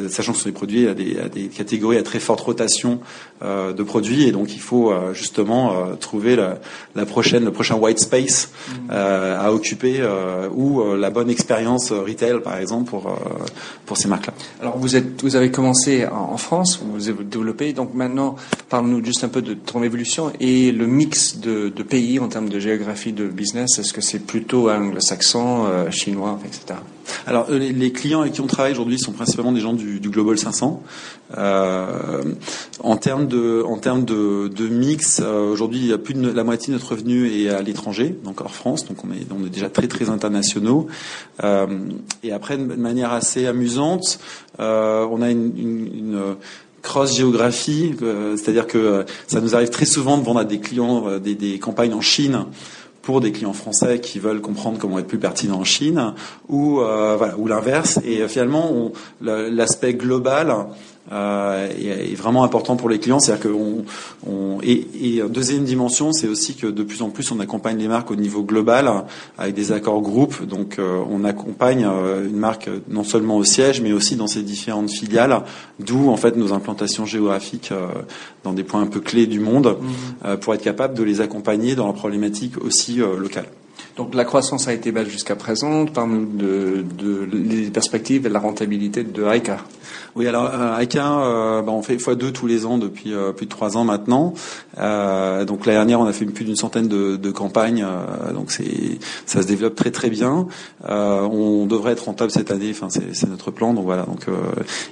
sachant 0.10 0.34
que 0.34 0.38
ce 0.38 0.44
sont 0.44 0.50
des 0.50 0.54
produits 0.54 0.88
à 0.88 0.94
des, 0.94 1.18
à 1.18 1.30
des 1.30 1.48
catégories 1.48 1.98
à 1.98 2.04
très 2.04 2.20
forte 2.20 2.42
rotation 2.42 3.00
de 3.42 3.84
produits 3.84 4.24
et 4.24 4.32
donc 4.32 4.54
il 4.54 4.60
faut 4.60 4.94
justement 5.14 5.96
trouver 6.00 6.36
la, 6.36 6.60
la, 6.96 7.06
prochaine, 7.06 7.46
le 7.46 7.52
prochain 7.52 7.76
white 7.76 8.00
space 8.00 8.52
mmh. 8.70 8.92
à 8.92 9.54
occuper 9.54 10.02
où 10.54 10.84
la 10.96 11.05
bonne 11.10 11.30
expérience 11.30 11.92
euh, 11.92 12.02
retail, 12.02 12.42
par 12.42 12.58
exemple, 12.58 12.90
pour, 12.90 13.08
euh, 13.08 13.16
pour 13.86 13.98
ces 13.98 14.08
marques-là. 14.08 14.34
Alors, 14.62 14.78
vous, 14.78 14.96
êtes, 14.96 15.22
vous 15.22 15.36
avez 15.36 15.52
commencé 15.52 16.06
en, 16.08 16.38
France, 16.38 16.82
vous 16.84 17.10
avez 17.10 17.24
développé, 17.24 17.74
donc 17.74 17.94
maintenant, 17.94 18.36
parle-nous 18.70 19.04
juste 19.04 19.24
un 19.24 19.30
peu 19.30 19.42
de 19.42 19.54
ton 19.54 19.84
évolution 19.84 20.32
et 20.40 20.72
le 20.72 20.88
mix 20.88 21.38
de, 21.38 21.70
pays 21.84 22.20
en 22.20 22.28
termes 22.28 22.50
de 22.50 22.60
géographie 22.60 23.14
de 23.14 23.28
business. 23.28 23.80
Est-ce 23.80 23.94
que 23.94 24.02
c'est 24.02 24.20
plutôt 24.20 24.70
anglo-saxon, 24.70 25.66
euh, 25.66 25.92
chinois, 25.92 26.40
etc. 26.46 26.80
Alors, 27.28 27.50
les, 27.50 27.92
clients 27.92 28.22
avec 28.22 28.34
qui 28.34 28.42
on 28.42 28.48
travaille 28.48 28.72
aujourd'hui 28.72 29.00
sont 29.00 29.12
principalement 29.12 29.52
des 29.52 29.62
gens 29.62 29.74
du, 29.74 30.00
Global 30.00 30.38
500. 30.38 30.82
en 31.38 32.98
termes 32.98 33.28
de, 33.28 33.64
en 33.66 33.78
termes 33.78 34.06
de, 34.06 34.68
mix, 34.68 35.22
aujourd'hui, 35.22 35.80
il 35.80 35.88
y 35.88 35.94
a 35.94 35.98
plus 35.98 36.14
de 36.14 36.30
la 36.30 36.44
moitié 36.44 36.74
de 36.74 36.74
notre 36.74 36.92
revenu 36.92 37.30
est 37.30 37.50
à 37.50 37.62
l'étranger, 37.62 38.16
donc 38.24 38.42
hors 38.42 38.54
France, 38.54 38.86
donc 38.86 38.98
on 39.04 39.12
est, 39.12 39.26
on 39.32 39.46
est 39.46 39.50
déjà 39.50 39.70
très 39.70 39.88
très 39.88 40.10
internationaux. 40.10 40.88
Euh, 41.44 41.68
et 42.24 42.32
après, 42.32 42.58
de 42.58 42.64
manière 42.64 43.14
assez 43.14 43.46
amusante, 43.48 44.20
euh, 44.60 45.08
on 45.12 45.22
a 45.22 45.30
une, 45.30 45.54
une, 45.58 46.36
cross 46.82 47.18
géographie, 47.18 47.96
euh, 48.04 48.38
c'est-à-dire 48.38 48.68
que 48.68 49.06
ça 49.26 49.42
nous 49.42 49.56
arrive 49.56 49.72
très 49.72 49.88
souvent 49.88 50.20
de 50.20 50.24
vendre 50.24 50.42
à 50.42 50.46
des 50.46 50.60
clients 50.60 51.18
des, 51.18 51.34
des, 51.34 51.58
campagnes 51.58 51.96
en 51.96 52.02
Chine 52.02 52.46
pour 53.06 53.22
des 53.22 53.32
clients 53.32 53.54
français 53.54 54.02
qui 54.02 54.20
veulent 54.20 54.42
comprendre 54.42 54.78
comment 54.78 55.00
être 55.00 55.08
plus 55.08 55.20
pertinent 55.20 55.60
en 55.60 55.64
Chine, 55.64 56.14
ou 56.50 56.80
voilà, 56.80 57.38
ou 57.38 57.48
l'inverse. 57.48 58.00
Et 58.04 58.28
finalement, 58.28 58.92
l'aspect 59.22 59.94
global 59.94 60.66
euh, 61.12 61.70
est, 61.70 62.16
vraiment 62.16 62.44
important 62.44 62.76
pour 62.76 62.90
les 62.90 63.00
clients. 63.00 63.20
C'est-à-dire 63.20 63.44
que 63.44 63.56
on, 64.28 64.60
et, 64.64 64.88
et, 65.02 65.22
deuxième 65.30 65.64
dimension, 65.64 66.12
c'est 66.12 66.28
aussi 66.28 66.56
que 66.56 66.68
de 66.68 66.84
plus 66.84 67.02
en 67.02 67.10
plus 67.10 67.32
on 67.32 67.40
accompagne 67.40 67.78
les 67.78 67.88
marques 67.88 68.10
au 68.12 68.16
niveau 68.16 68.44
global 68.44 68.92
avec 69.38 69.54
des 69.54 69.72
accords 69.72 70.02
groupes. 70.02 70.46
Donc 70.46 70.80
euh, 70.80 71.04
on 71.10 71.24
accompagne 71.24 71.86
euh, 71.86 72.28
une 72.28 72.38
marque 72.38 72.70
non 72.90 73.04
seulement 73.04 73.38
au 73.38 73.44
siège, 73.44 73.82
mais 73.82 73.94
aussi 73.94 74.16
dans 74.16 74.28
ses 74.28 74.42
différentes 74.42 74.90
filiales. 74.90 75.44
D'où 75.80 76.10
en 76.10 76.18
fait 76.18 76.36
nos 76.38 76.54
implantations 76.54 77.06
géographiques 77.06 77.72
euh, 77.72 77.88
dans 78.44 78.54
des 78.54 78.64
points 78.64 78.82
un 78.82 78.88
peu 78.88 79.00
clés 79.00 79.28
du 79.28 79.40
monde 79.40 79.78
mmh. 79.80 80.36
pour 80.38 80.54
être 80.54 80.64
capable 80.64 80.94
de 80.94 81.04
les 81.04 81.22
accompagner 81.22 81.76
dans 81.76 81.86
leurs 81.86 81.96
problématiques 81.96 82.58
aussi 82.64 82.98
locales. 82.98 83.48
Donc 83.98 84.14
la 84.14 84.26
croissance 84.26 84.68
a 84.68 84.74
été 84.74 84.92
belle 84.92 85.10
jusqu'à 85.10 85.36
présent. 85.38 85.86
Parle-nous 85.86 86.26
de, 86.26 86.84
les 87.32 87.70
perspectives 87.70 88.26
et 88.26 88.30
de 88.30 88.34
la 88.34 88.40
rentabilité 88.40 89.04
de 89.04 89.24
Aika. 89.24 89.60
Oui, 90.16 90.28
alors 90.28 90.50
euh, 90.54 90.78
Aika, 90.80 91.20
euh, 91.20 91.62
bah, 91.62 91.72
on 91.72 91.82
fait 91.82 91.96
x2 91.96 92.32
tous 92.32 92.48
les 92.48 92.66
ans 92.66 92.78
depuis 92.78 93.14
euh, 93.14 93.32
plus 93.32 93.46
de 93.46 93.52
trois 93.52 93.78
ans 93.78 93.86
maintenant. 93.86 94.34
Donc 94.78 95.66
l'année 95.66 95.78
dernière, 95.78 96.00
on 96.02 96.06
a 96.06 96.14
fait 96.14 96.26
plus 96.26 96.44
d'une 96.44 96.56
centaine 96.56 96.88
de, 96.88 97.32
campagnes. 97.32 97.86
donc 98.34 98.52
c'est 98.52 99.00
ça 99.26 99.42
se 99.42 99.48
développe 99.48 99.76
très 99.76 99.92
très 99.92 100.10
bien. 100.10 100.48
on 100.88 101.66
devrait 101.66 101.94
être 101.94 102.06
rentable 102.06 102.32
cette 102.32 102.52
année. 102.52 102.72
Enfin, 102.72 102.88
c'est 102.90 103.30
notre 103.30 103.52
plan. 103.52 103.74
Donc 103.74 103.86
voilà. 103.86 104.04
Donc 104.04 104.26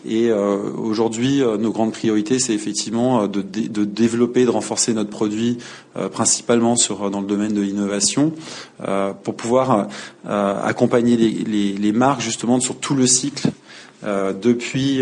et 0.05 0.31
aujourd'hui, 0.31 1.41
nos 1.59 1.71
grandes 1.71 1.91
priorités, 1.91 2.39
c'est 2.39 2.53
effectivement 2.53 3.27
de, 3.27 3.41
de, 3.41 3.83
développer, 3.83 4.45
de 4.45 4.49
renforcer 4.49 4.93
notre 4.93 5.09
produit, 5.09 5.57
principalement 6.11 6.75
sur 6.75 7.11
dans 7.11 7.21
le 7.21 7.27
domaine 7.27 7.53
de 7.53 7.61
l'innovation. 7.61 8.33
Pour 9.23 9.35
pouvoir 9.35 9.87
euh, 10.27 10.61
accompagner 10.63 11.17
les, 11.17 11.91
marques 11.91 12.21
justement 12.21 12.59
sur 12.59 12.77
tout 12.77 12.95
le 12.95 13.05
cycle 13.07 13.47
euh, 13.47 13.51
depuis 14.03 15.01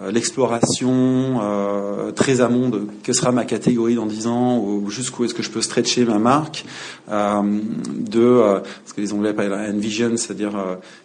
euh, 0.00 0.12
l'exploration 0.12 1.40
euh, 1.42 2.12
très 2.12 2.40
amont 2.40 2.68
de 2.68 2.86
que 3.02 3.12
sera 3.12 3.32
ma 3.32 3.44
catégorie 3.44 3.96
dans 3.96 4.06
10 4.06 4.26
ans 4.28 4.80
jusqu'où 4.88 5.24
est-ce 5.24 5.34
que 5.34 5.42
je 5.42 5.50
peux 5.50 5.60
stretcher 5.60 6.04
ma 6.04 6.18
marque 6.18 6.64
de 7.08 8.42
ce 8.86 8.94
que 8.94 9.00
les 9.00 9.12
Anglais 9.12 9.30
appellent 9.30 9.52
envision, 9.52 10.16
c'est-à-dire 10.16 10.52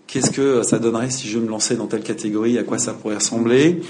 qu'est-ce 0.06 0.32
que 0.32 0.62
ça 0.64 0.80
donnerait 0.80 1.10
si 1.10 1.28
je 1.28 1.40
me 1.40 1.48
lançais 1.48 1.76
dans 1.76 1.88
telle 1.88 2.04
catégorie, 2.04 2.58
à 2.58 2.64
quoi 2.64 2.78
ça 2.78 2.94
pourrait 2.94 3.16
ressembler, 3.16 3.82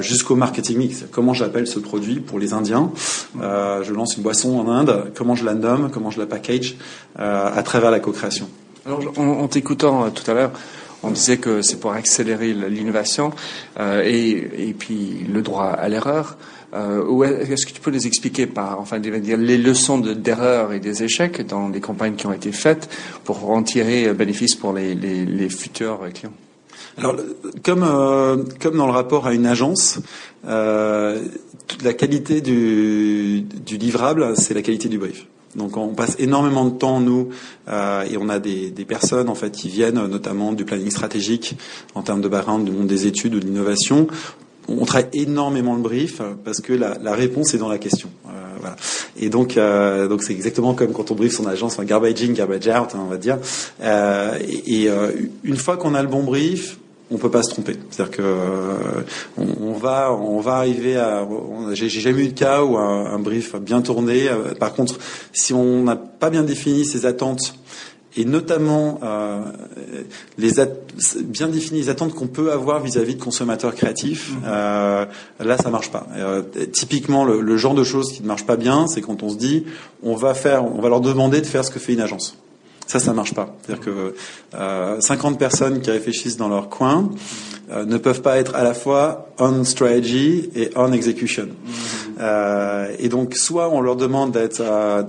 jusqu'au 0.00 0.36
marketing 0.36 0.78
mix, 0.78 1.04
comment 1.10 1.34
j'appelle 1.34 1.66
ce 1.66 1.78
produit 1.78 2.20
pour 2.20 2.38
les 2.38 2.52
Indiens. 2.52 2.90
je 3.34 3.92
lance 3.92 4.16
une 4.16 4.22
boisson 4.22 4.58
en 4.58 4.70
Inde, 4.70 5.12
comment 5.14 5.34
je 5.34 5.44
la 5.44 5.54
nomme, 5.54 5.90
comment 5.92 6.10
je 6.10 6.20
la 6.20 6.26
package 6.26 6.76
à 7.16 7.62
travers 7.64 7.90
la 7.90 8.00
co-création. 8.00 8.48
Alors, 8.86 9.02
en, 9.18 9.40
en 9.40 9.48
t'écoutant 9.48 10.10
tout 10.10 10.30
à 10.30 10.34
l'heure, 10.34 10.52
on 11.02 11.10
disait 11.10 11.38
que 11.38 11.62
c'est 11.62 11.78
pour 11.78 11.92
accélérer 11.92 12.52
l'innovation 12.52 13.32
euh, 13.78 14.02
et, 14.04 14.74
puis 14.78 15.26
le 15.32 15.42
droit 15.42 15.66
à 15.66 15.88
l'erreur. 15.88 16.36
Euh, 16.74 17.22
est-ce 17.50 17.66
que 17.66 17.72
tu 17.72 17.80
peux 17.80 17.90
nous 17.90 18.06
expliquer 18.06 18.46
par, 18.46 18.80
enfin, 18.80 18.98
les 18.98 19.58
leçons 19.58 19.98
d'erreur 19.98 20.72
et 20.72 20.80
des 20.80 21.02
échecs 21.02 21.46
dans 21.46 21.68
les 21.68 21.80
campagnes 21.80 22.14
qui 22.14 22.26
ont 22.26 22.32
été 22.32 22.52
faites 22.52 22.90
pour 23.24 23.50
en 23.50 23.62
tirer 23.62 24.12
bénéfice 24.12 24.54
pour 24.54 24.72
les, 24.72 25.48
futurs 25.48 26.00
clients? 26.12 26.32
Alors, 26.98 27.14
comme 27.62 27.84
euh, 27.84 28.42
comme 28.60 28.76
dans 28.76 28.86
le 28.86 28.92
rapport 28.92 29.26
à 29.26 29.32
une 29.32 29.46
agence, 29.46 30.00
la 30.44 31.92
qualité 31.96 32.40
du 32.40 33.44
livrable, 33.78 34.36
c'est 34.36 34.54
la 34.54 34.62
qualité 34.62 34.88
du 34.88 34.98
brief. 34.98 35.26
Donc 35.56 35.76
on 35.76 35.88
passe 35.88 36.16
énormément 36.18 36.64
de 36.64 36.76
temps 36.76 37.00
nous 37.00 37.30
euh, 37.68 38.04
et 38.10 38.16
on 38.16 38.28
a 38.28 38.38
des, 38.38 38.70
personnes 38.86 39.28
en 39.28 39.34
fait 39.34 39.50
qui 39.50 39.68
viennent 39.68 40.06
notamment 40.06 40.52
du 40.52 40.64
planning 40.64 40.90
stratégique 40.90 41.56
en 41.94 42.02
termes 42.02 42.20
de 42.20 42.28
background 42.28 42.64
du 42.64 42.70
monde 42.70 42.86
des 42.86 43.06
études 43.06 43.34
ou 43.34 43.40
de 43.40 43.44
l'innovation. 43.44 44.06
On 44.68 44.84
travaille 44.84 45.08
énormément 45.14 45.74
le 45.74 45.80
brief 45.80 46.20
parce 46.44 46.60
que 46.60 46.74
la, 46.74 47.14
réponse 47.14 47.54
est 47.54 47.58
dans 47.58 47.68
la 47.68 47.78
question. 47.78 48.10
Euh, 48.26 48.30
voilà. 48.60 48.76
Et 49.18 49.30
donc 49.30 49.56
euh, 49.56 50.08
donc 50.08 50.22
c'est 50.22 50.34
exactement 50.34 50.74
comme 50.74 50.92
quand 50.92 51.10
on 51.10 51.14
brief 51.14 51.32
son 51.32 51.46
agence, 51.46 51.74
enfin 51.74 51.84
garbage 51.84 52.22
in, 52.22 52.32
garbage 52.32 52.68
out, 52.68 52.94
hein, 52.94 53.00
on 53.00 53.08
va 53.08 53.16
dire. 53.16 53.38
et, 53.82 54.84
et 54.84 54.90
une 55.44 55.56
fois 55.56 55.76
qu'on 55.76 55.94
a 55.94 56.02
le 56.02 56.08
bon 56.08 56.22
brief, 56.22 56.78
on 57.10 57.16
peut 57.16 57.30
pas 57.30 57.42
se 57.42 57.50
tromper. 57.50 57.76
C'est-à-dire 57.90 58.16
que 58.16 58.22
euh, 58.22 59.02
on, 59.36 59.72
va 59.72 60.12
on 60.12 60.40
va 60.40 60.56
arriver 60.56 60.96
à. 60.96 61.26
J'ai 61.72 61.88
jamais 61.88 62.24
eu 62.24 62.28
de 62.28 62.38
cas 62.38 62.62
où 62.62 62.76
un, 62.76 63.18
brief 63.18 63.56
bien 63.56 63.80
tourné. 63.80 64.28
Euh, 64.28 64.54
par 64.54 64.74
contre, 64.74 64.98
si 65.32 65.54
on 65.54 65.84
n'a 65.84 65.96
pas 65.96 66.30
bien 66.30 66.42
défini 66.42 66.84
ses 66.84 67.06
attentes 67.06 67.54
et 68.16 68.24
notamment 68.24 68.98
euh, 69.02 69.42
les 70.38 70.54
bien 71.22 71.48
défini 71.48 71.80
les 71.80 71.88
attentes 71.88 72.14
qu'on 72.14 72.26
peut 72.26 72.50
avoir 72.50 72.80
vis-à-vis 72.80 73.14
de 73.14 73.22
consommateurs 73.22 73.74
créatifs, 73.74 74.32
mmh. 74.32 74.44
là 74.44 75.58
ça 75.62 75.70
marche 75.70 75.92
pas. 75.92 76.06
typiquement, 76.72 77.24
le, 77.24 77.40
le, 77.40 77.56
genre 77.56 77.74
de 77.74 77.84
choses 77.84 78.12
qui 78.12 78.22
ne 78.22 78.26
marche 78.26 78.44
pas 78.44 78.56
bien, 78.56 78.86
c'est 78.88 79.02
quand 79.02 79.22
on 79.22 79.28
se 79.28 79.36
dit 79.36 79.66
on 80.02 80.16
va 80.16 80.34
faire, 80.34 80.64
on 80.64 80.80
va 80.80 80.88
leur 80.88 81.00
demander 81.00 81.40
de 81.40 81.46
faire 81.46 81.64
ce 81.64 81.70
que 81.70 81.78
fait 81.78 81.92
une 81.92 82.00
agence. 82.00 82.36
Ça, 82.88 82.98
ça 82.98 83.12
marche 83.12 83.34
pas. 83.34 83.54
C'est-à-dire 83.62 83.84
que 83.84 84.14
euh, 84.54 85.00
50 85.00 85.38
personnes 85.38 85.82
qui 85.82 85.90
réfléchissent 85.90 86.38
dans 86.38 86.48
leur 86.48 86.70
coin 86.70 87.10
euh, 87.70 87.84
ne 87.84 87.98
peuvent 87.98 88.22
pas 88.22 88.38
être 88.38 88.54
à 88.54 88.64
la 88.64 88.72
fois 88.72 89.28
on 89.38 89.62
strategy 89.62 90.48
et 90.56 90.70
on 90.74 90.90
execution. 90.90 91.48
Euh, 92.18 92.88
et 92.98 93.10
donc, 93.10 93.34
soit 93.34 93.68
on 93.68 93.82
leur 93.82 93.94
demande 93.94 94.32
d'être 94.32 94.62
euh, 94.62 95.02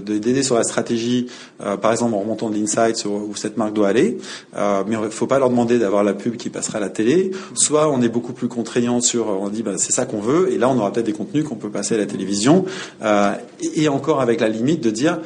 d'aider 0.00 0.42
sur 0.42 0.56
la 0.56 0.64
stratégie, 0.64 1.28
euh, 1.62 1.76
par 1.76 1.92
exemple 1.92 2.14
en 2.14 2.18
remontant 2.18 2.50
de 2.50 2.56
l'insight 2.56 2.96
sur 2.96 3.12
où 3.12 3.36
cette 3.36 3.56
marque 3.56 3.74
doit 3.74 3.86
aller, 3.86 4.18
euh, 4.56 4.82
mais 4.88 4.96
il 5.00 5.10
faut 5.10 5.28
pas 5.28 5.38
leur 5.38 5.50
demander 5.50 5.78
d'avoir 5.78 6.02
la 6.02 6.14
pub 6.14 6.36
qui 6.36 6.50
passera 6.50 6.78
à 6.78 6.80
la 6.80 6.90
télé. 6.90 7.30
Soit 7.54 7.88
on 7.88 8.02
est 8.02 8.08
beaucoup 8.08 8.32
plus 8.32 8.48
contraignant 8.48 9.00
sur, 9.00 9.28
on 9.28 9.48
dit 9.50 9.62
bah, 9.62 9.74
c'est 9.76 9.92
ça 9.92 10.04
qu'on 10.04 10.20
veut, 10.20 10.52
et 10.52 10.58
là 10.58 10.68
on 10.68 10.76
aura 10.76 10.92
peut-être 10.92 11.06
des 11.06 11.12
contenus 11.12 11.44
qu'on 11.44 11.54
peut 11.54 11.70
passer 11.70 11.94
à 11.94 11.98
la 11.98 12.06
télévision, 12.06 12.64
et, 13.04 13.82
et 13.84 13.88
encore 13.88 14.20
avec 14.20 14.40
la 14.40 14.48
limite 14.48 14.82
de 14.82 14.90
dire 14.90 15.20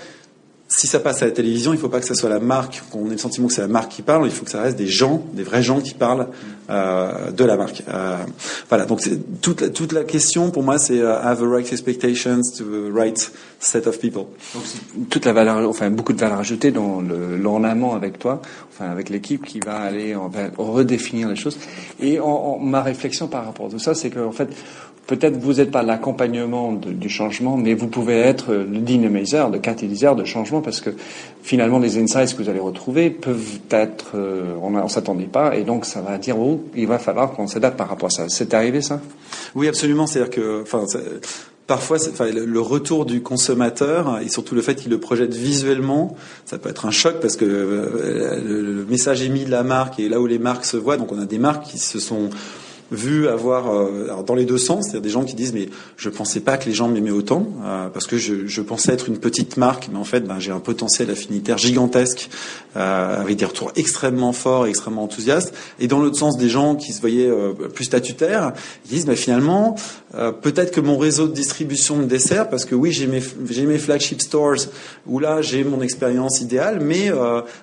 si 0.77 0.89
ça 0.89 0.99
passe 0.99 1.23
à 1.23 1.27
la 1.27 1.31
télévision, 1.31 1.73
il 1.73 1.77
ne 1.77 1.81
faut 1.81 1.89
pas 1.89 2.01
que 2.01 2.07
ce 2.07 2.15
soit 2.15 2.29
la 2.29 2.41
marque, 2.41 2.83
qu'on 2.91 3.07
ait 3.07 3.13
le 3.13 3.19
sentiment 3.19 3.47
que 3.47 3.53
c'est 3.53 3.61
la 3.61 3.69
marque 3.69 3.93
qui 3.93 4.03
parle, 4.03 4.27
il 4.27 4.33
faut 4.33 4.45
que 4.45 4.51
ça 4.51 4.61
reste 4.61 4.77
des 4.77 4.89
gens, 4.89 5.25
des 5.33 5.45
vrais 5.45 5.63
gens 5.63 5.81
qui 5.81 5.95
parlent 5.95 6.27
euh, 6.69 7.31
de 7.31 7.45
la 7.45 7.57
marque. 7.57 7.85
Euh, 7.89 8.17
voilà, 8.69 8.85
donc 8.85 9.01
toute 9.41 9.61
la, 9.61 9.69
toute 9.69 9.93
la 9.93 10.03
question 10.03 10.51
pour 10.51 10.65
moi, 10.65 10.79
c'est 10.79 10.97
uh, 10.97 11.05
have 11.05 11.39
the 11.39 11.47
right 11.47 11.73
expectations 11.73 12.41
to 12.59 12.65
the 12.65 12.93
right 12.93 13.31
set 13.61 13.87
of 13.87 14.01
people. 14.01 14.25
Donc 14.55 15.09
toute 15.11 15.25
la 15.25 15.33
valeur, 15.33 15.69
enfin 15.69 15.91
beaucoup 15.91 16.13
de 16.13 16.21
valeur 16.21 16.41
ajoutée 16.41 16.73
dans 16.73 17.01
le, 17.01 17.47
en 17.47 17.63
amont 17.63 17.95
avec 17.95 18.19
toi, 18.19 18.43
enfin 18.73 18.91
avec 18.91 19.11
l'équipe 19.11 19.45
qui 19.47 19.61
va 19.61 19.77
aller 19.77 20.17
en, 20.17 20.29
redéfinir 20.59 21.29
les 21.29 21.37
choses. 21.37 21.57
Et 22.01 22.19
en, 22.19 22.59
ma 22.59 22.83
réflexion 22.83 23.29
par 23.29 23.45
rapport 23.45 23.67
à 23.67 23.71
tout 23.71 23.79
ça, 23.79 23.95
c'est 23.95 24.11
qu'en 24.11 24.33
fait, 24.33 24.49
peut-être 25.07 25.37
vous 25.39 25.55
n'êtes 25.55 25.71
pas 25.71 25.83
l'accompagnement 25.83 26.73
du 26.73 27.09
changement, 27.09 27.57
mais 27.57 27.75
vous 27.75 27.89
pouvez 27.89 28.19
être 28.19 28.55
le 28.55 28.79
dynamiseur, 28.79 29.51
le 29.51 29.59
catalyseur 29.59 30.17
de 30.17 30.25
changement, 30.25 30.61
parce 30.61 30.81
que 30.81 30.91
finalement 31.43 31.79
les 31.79 31.99
insights 31.99 32.37
que 32.37 32.43
vous 32.43 32.49
allez 32.49 32.61
retrouver 32.61 33.11
peuvent 33.11 33.61
être, 33.71 34.13
euh, 34.15 34.55
on 34.63 34.71
ne 34.71 34.89
s'attendait 34.89 35.25
pas, 35.25 35.57
et 35.57 35.63
donc 35.63 35.85
ça 35.85 36.01
va 36.01 36.19
dire, 36.19 36.39
oh, 36.39 36.65
il 36.75 36.87
va 36.87 36.99
falloir 36.99 37.33
qu'on 37.33 37.47
s'adapte 37.47 37.77
par 37.77 37.89
rapport 37.89 38.07
à 38.07 38.11
ça. 38.11 38.29
C'est 38.29 38.55
arrivé 38.55 38.81
ça? 38.81 39.01
Oui, 39.55 39.69
absolument. 39.69 40.07
C'est-à-dire 40.07 40.31
que, 40.31 40.63
enfin, 40.63 40.85
parfois, 41.67 41.99
enfin, 42.09 42.27
le 42.31 42.61
retour 42.61 43.07
du 43.07 43.23
consommateur 43.23 44.21
et 44.21 44.29
surtout 44.29 44.55
le 44.55 44.63
fait 44.63 44.75
qu'il 44.75 44.91
le 44.91 45.01
projette 45.01 45.35
visuellement, 45.35 46.17
ça 46.45 46.59
peut 46.59 46.69
être 46.69 46.87
un 46.87 46.91
choc 46.91 47.21
parce 47.21 47.37
que 47.37 47.45
euh, 47.45 48.41
le, 48.45 48.85
message 48.85 49.23
émis 49.23 49.45
de 49.45 49.51
la 49.51 49.63
marque 49.63 49.99
et 49.99 50.09
là 50.09 50.21
où 50.21 50.27
les 50.27 50.39
marques 50.39 50.65
se 50.65 50.77
voient, 50.77 50.97
donc 50.97 51.11
on 51.13 51.19
a 51.19 51.25
des 51.25 51.39
marques 51.39 51.65
qui 51.65 51.79
se 51.79 51.99
sont 51.99 52.31
vu 52.93 53.29
avoir 53.29 53.73
euh, 53.73 54.23
dans 54.27 54.35
les 54.35 54.45
deux 54.45 54.59
sens, 54.59 54.85
c'est-à-dire 54.85 55.03
des 55.03 55.11
gens 55.11 55.25
qui 55.25 55.35
disent 55.35 55.53
mais 55.53 55.69
je 55.97 56.09
pensais 56.09 56.41
pas 56.41 56.57
que 56.57 56.67
les 56.67 56.75
gens 56.75 56.89
m'aimaient 56.89 57.11
autant 57.11 57.47
euh, 57.65 57.89
parce 57.89 58.07
que 58.07 58.17
je, 58.19 58.61
pensais 58.61 58.93
être 58.93 59.09
une 59.09 59.19
petite 59.19 59.57
marque, 59.57 59.89
mais 59.93 59.99
en 59.99 60.05
fait 60.05 60.21
ben, 60.21 60.39
j'ai 60.39 60.51
un 60.51 60.61
potentiel 60.61 61.11
affinitaire 61.11 61.59
gigantesque 61.59 62.31
euh, 62.77 63.21
avec 63.21 63.37
des 63.37 63.45
retours 63.45 63.73
extrêmement 63.77 64.33
forts, 64.33 64.67
extrêmement 64.67 65.05
enthousiastes. 65.05 65.55
Et 65.81 65.87
dans 65.87 66.01
l'autre 66.01 66.17
sens, 66.17 66.37
des 66.37 66.49
gens 66.49 66.77
qui 66.77 66.93
se 66.93 67.01
voyaient 67.01 67.31
plus 67.75 67.85
statutaires, 67.85 68.53
ils 68.87 68.91
disent 68.91 69.07
mais 69.07 69.17
finalement 69.17 69.77
peut-être 70.43 70.71
que 70.71 70.81
mon 70.81 70.97
réseau 70.97 71.27
de 71.27 71.33
distribution 71.33 71.97
me 71.97 72.07
dessert 72.07 72.49
parce 72.49 72.65
que 72.65 72.75
oui 72.75 72.93
j'ai 72.93 73.07
mes 73.07 73.79
flagship 73.79 74.21
stores 74.21 74.69
où 75.07 75.19
là 75.19 75.43
j'ai 75.43 75.65
mon 75.65 75.83
expérience 75.83 76.41
idéale, 76.41 76.81
mais 76.81 77.11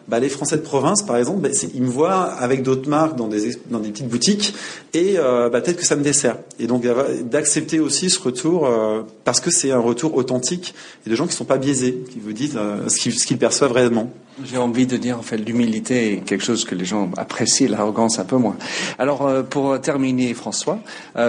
bah, 0.07 0.19
les 0.19 0.29
Français 0.29 0.57
de 0.57 0.61
province 0.61 1.03
par 1.03 1.17
exemple, 1.17 1.39
ben, 1.39 1.51
ils 1.73 1.81
me 1.81 1.89
voient 1.89 2.23
avec 2.23 2.63
d'autres 2.63 2.89
marques 2.89 3.15
dans 3.15 3.27
des 3.27 3.55
dans 3.69 3.79
des 3.79 3.89
petites 3.89 4.09
boutiques 4.09 4.53
et 4.93 5.17
euh, 5.21 5.49
bah, 5.49 5.61
peut-être 5.61 5.77
que 5.77 5.85
ça 5.85 5.95
me 5.95 6.03
dessert. 6.03 6.37
Et 6.59 6.67
donc 6.67 6.85
d'accepter 7.23 7.79
aussi 7.79 8.09
ce 8.09 8.19
retour 8.19 8.65
euh, 8.65 9.03
parce 9.23 9.39
que 9.39 9.51
c'est 9.51 9.71
un 9.71 9.79
retour 9.79 10.15
authentique 10.15 10.73
et 11.05 11.09
de 11.09 11.15
gens 11.15 11.25
qui 11.25 11.31
ne 11.31 11.37
sont 11.37 11.45
pas 11.45 11.57
biaisés, 11.57 12.03
qui 12.11 12.19
vous 12.19 12.33
disent 12.33 12.57
euh, 12.57 12.89
ce 12.89 13.25
qu'ils 13.25 13.37
perçoivent 13.37 13.71
réellement. 13.71 14.11
J'ai 14.43 14.57
envie 14.57 14.87
de 14.87 14.97
dire 14.97 15.19
en 15.19 15.21
fait 15.21 15.37
l'humilité 15.37 16.13
est 16.13 16.17
quelque 16.17 16.43
chose 16.43 16.65
que 16.65 16.73
les 16.73 16.85
gens 16.85 17.11
apprécient, 17.17 17.69
l'arrogance 17.69 18.17
un 18.19 18.25
peu 18.25 18.37
moins. 18.37 18.55
Alors 18.97 19.29
pour 19.49 19.79
terminer, 19.79 20.33
François, 20.33 20.79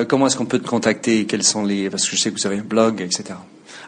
comment 0.08 0.28
est-ce 0.28 0.36
qu'on 0.36 0.46
peut 0.46 0.60
te 0.60 0.68
contacter? 0.68 1.26
Quels 1.26 1.42
sont 1.42 1.64
les 1.64 1.90
parce 1.90 2.08
que 2.08 2.16
je 2.16 2.22
sais 2.22 2.30
que 2.30 2.38
vous 2.38 2.46
avez 2.46 2.58
un 2.58 2.64
blog, 2.64 3.02
etc. 3.02 3.34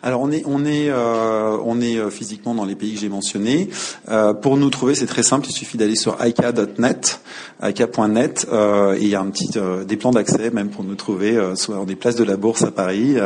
Alors 0.05 0.21
on 0.21 0.31
est 0.31 0.43
on 0.45 0.67
est 0.67 0.91
euh, 0.91 1.57
on 1.65 1.81
est 1.81 1.97
euh, 1.97 2.11
physiquement 2.11 2.55
dans 2.55 2.67
les 2.67 2.75
pays 2.75 2.93
que 2.93 3.01
j'ai 3.01 3.09
mentionnés. 3.09 3.71
Euh, 4.11 4.35
pour 4.35 4.59
nous 4.59 4.69
trouver, 4.69 4.95
c'est 4.95 5.07
très 5.07 5.23
simple. 5.23 5.47
Il 5.49 5.53
suffit 5.53 5.79
d'aller 5.79 5.97
sur 5.97 6.19
ica.net, 6.23 7.21
ica.net, 7.63 8.47
et 8.53 9.01
il 9.01 9.09
y 9.09 9.15
a 9.15 9.21
un 9.21 9.31
petit 9.31 9.49
des 9.87 9.97
plans 9.97 10.11
d'accès 10.11 10.51
même 10.51 10.69
pour 10.69 10.85
nous 10.85 10.95
trouver, 10.95 11.41
soit 11.55 11.77
dans 11.77 11.85
des 11.85 11.97
places 11.97 12.17
de 12.17 12.25
la 12.25 12.37
bourse 12.37 12.65
à 12.65 12.71
Paris 12.71 13.17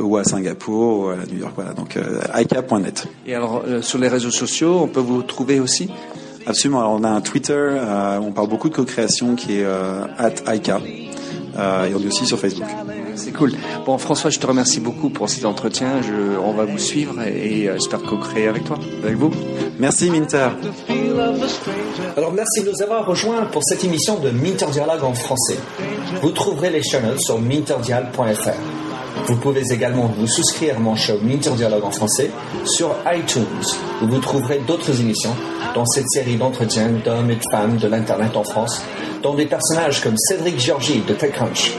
ou 0.00 0.16
à 0.16 0.24
Singapour 0.24 0.98
ou 0.98 1.08
à 1.10 1.16
New 1.30 1.38
York. 1.38 1.52
Voilà. 1.54 1.74
Donc 1.74 1.96
ica.net. 2.36 3.06
Et 3.24 3.36
alors 3.36 3.62
sur 3.82 4.00
les 4.00 4.08
réseaux 4.08 4.32
sociaux, 4.32 4.80
on 4.82 4.88
peut 4.88 4.98
vous 4.98 5.22
trouver 5.22 5.60
aussi? 5.60 5.90
Absolument. 6.44 6.80
Alors, 6.80 6.92
on 6.92 7.04
a 7.04 7.08
un 7.08 7.20
Twitter, 7.20 7.78
on 8.20 8.32
parle 8.32 8.48
beaucoup 8.48 8.68
de 8.68 8.74
co-création 8.74 9.36
qui 9.36 9.60
est 9.60 9.64
at 9.64 10.34
ICA. 10.52 10.80
Et 10.84 11.94
on 11.94 12.00
est 12.00 12.06
aussi 12.06 12.26
sur 12.26 12.38
Facebook. 12.40 12.66
C'est 13.16 13.32
cool. 13.32 13.52
Bon, 13.86 13.98
François, 13.98 14.30
je 14.30 14.38
te 14.38 14.46
remercie 14.46 14.80
beaucoup 14.80 15.08
pour 15.08 15.28
cet 15.28 15.44
entretien. 15.44 16.02
Je, 16.02 16.38
on 16.38 16.52
va 16.52 16.64
vous 16.64 16.78
suivre 16.78 17.20
et, 17.22 17.62
et 17.62 17.68
euh, 17.68 17.74
j'espère 17.74 18.02
co-créer 18.02 18.48
avec 18.48 18.64
toi, 18.64 18.78
avec 19.02 19.16
vous. 19.16 19.30
Merci 19.78 20.10
Minter. 20.10 20.48
Alors 22.16 22.32
merci 22.32 22.62
de 22.62 22.70
nous 22.70 22.82
avoir 22.82 23.06
rejoints 23.06 23.44
pour 23.46 23.62
cette 23.64 23.84
émission 23.84 24.18
de 24.18 24.30
Minter 24.30 24.66
Dialogue 24.72 25.04
en 25.04 25.14
français. 25.14 25.58
Vous 26.22 26.30
trouverez 26.30 26.70
les 26.70 26.82
channels 26.82 27.20
sur 27.20 27.40
minterdial.fr. 27.40 28.50
Vous 29.26 29.36
pouvez 29.36 29.72
également 29.72 30.06
vous 30.06 30.26
souscrire 30.26 30.76
à 30.76 30.80
mon 30.80 30.96
show 30.96 31.14
Minter 31.22 31.52
Dialogue 31.52 31.84
en 31.84 31.90
français 31.90 32.30
sur 32.64 32.94
iTunes, 33.06 33.44
où 34.02 34.06
vous 34.06 34.18
trouverez 34.18 34.60
d'autres 34.66 35.00
émissions 35.00 35.34
dans 35.74 35.86
cette 35.86 36.08
série 36.10 36.36
d'entretiens 36.36 36.90
d'hommes 37.04 37.30
et 37.30 37.36
de 37.36 37.44
femmes 37.50 37.76
de 37.78 37.88
l'Internet 37.88 38.36
en 38.36 38.44
France, 38.44 38.82
dont 39.22 39.34
des 39.34 39.46
personnages 39.46 40.02
comme 40.02 40.16
Cédric 40.18 40.60
Georgie 40.60 41.02
de 41.06 41.14
TechCrunch, 41.14 41.72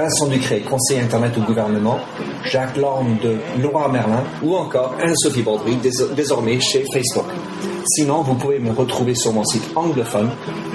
Vincent 0.00 0.28
Ducré, 0.28 0.60
conseiller 0.60 1.00
Internet 1.02 1.36
au 1.36 1.42
gouvernement, 1.42 1.98
Jacques 2.44 2.78
Lorme 2.78 3.18
de 3.22 3.36
Laura 3.62 3.86
Merlin 3.88 4.22
ou 4.42 4.56
encore 4.56 4.94
Anne-Sophie 5.02 5.42
Baudry, 5.42 5.76
dés- 5.76 5.90
désormais 6.16 6.58
chez 6.58 6.86
Facebook. 6.90 7.26
Sinon, 7.84 8.22
vous 8.22 8.32
pouvez 8.34 8.58
me 8.60 8.72
retrouver 8.72 9.14
sur 9.14 9.30
mon 9.34 9.44
site 9.44 9.62
anglophone, 9.76 10.30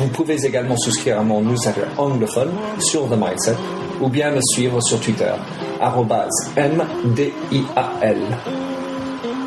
Vous 0.00 0.08
pouvez 0.08 0.44
également 0.44 0.76
souscrire 0.76 1.20
à 1.20 1.22
mon 1.22 1.42
newsletter 1.42 1.82
anglophone 1.96 2.50
sur 2.80 3.08
The 3.08 3.16
Mindset 3.16 3.54
ou 4.00 4.08
bien 4.08 4.32
me 4.32 4.40
suivre 4.42 4.80
sur 4.80 4.98
Twitter, 5.00 5.32
M-D-I-A-L. 6.56 8.16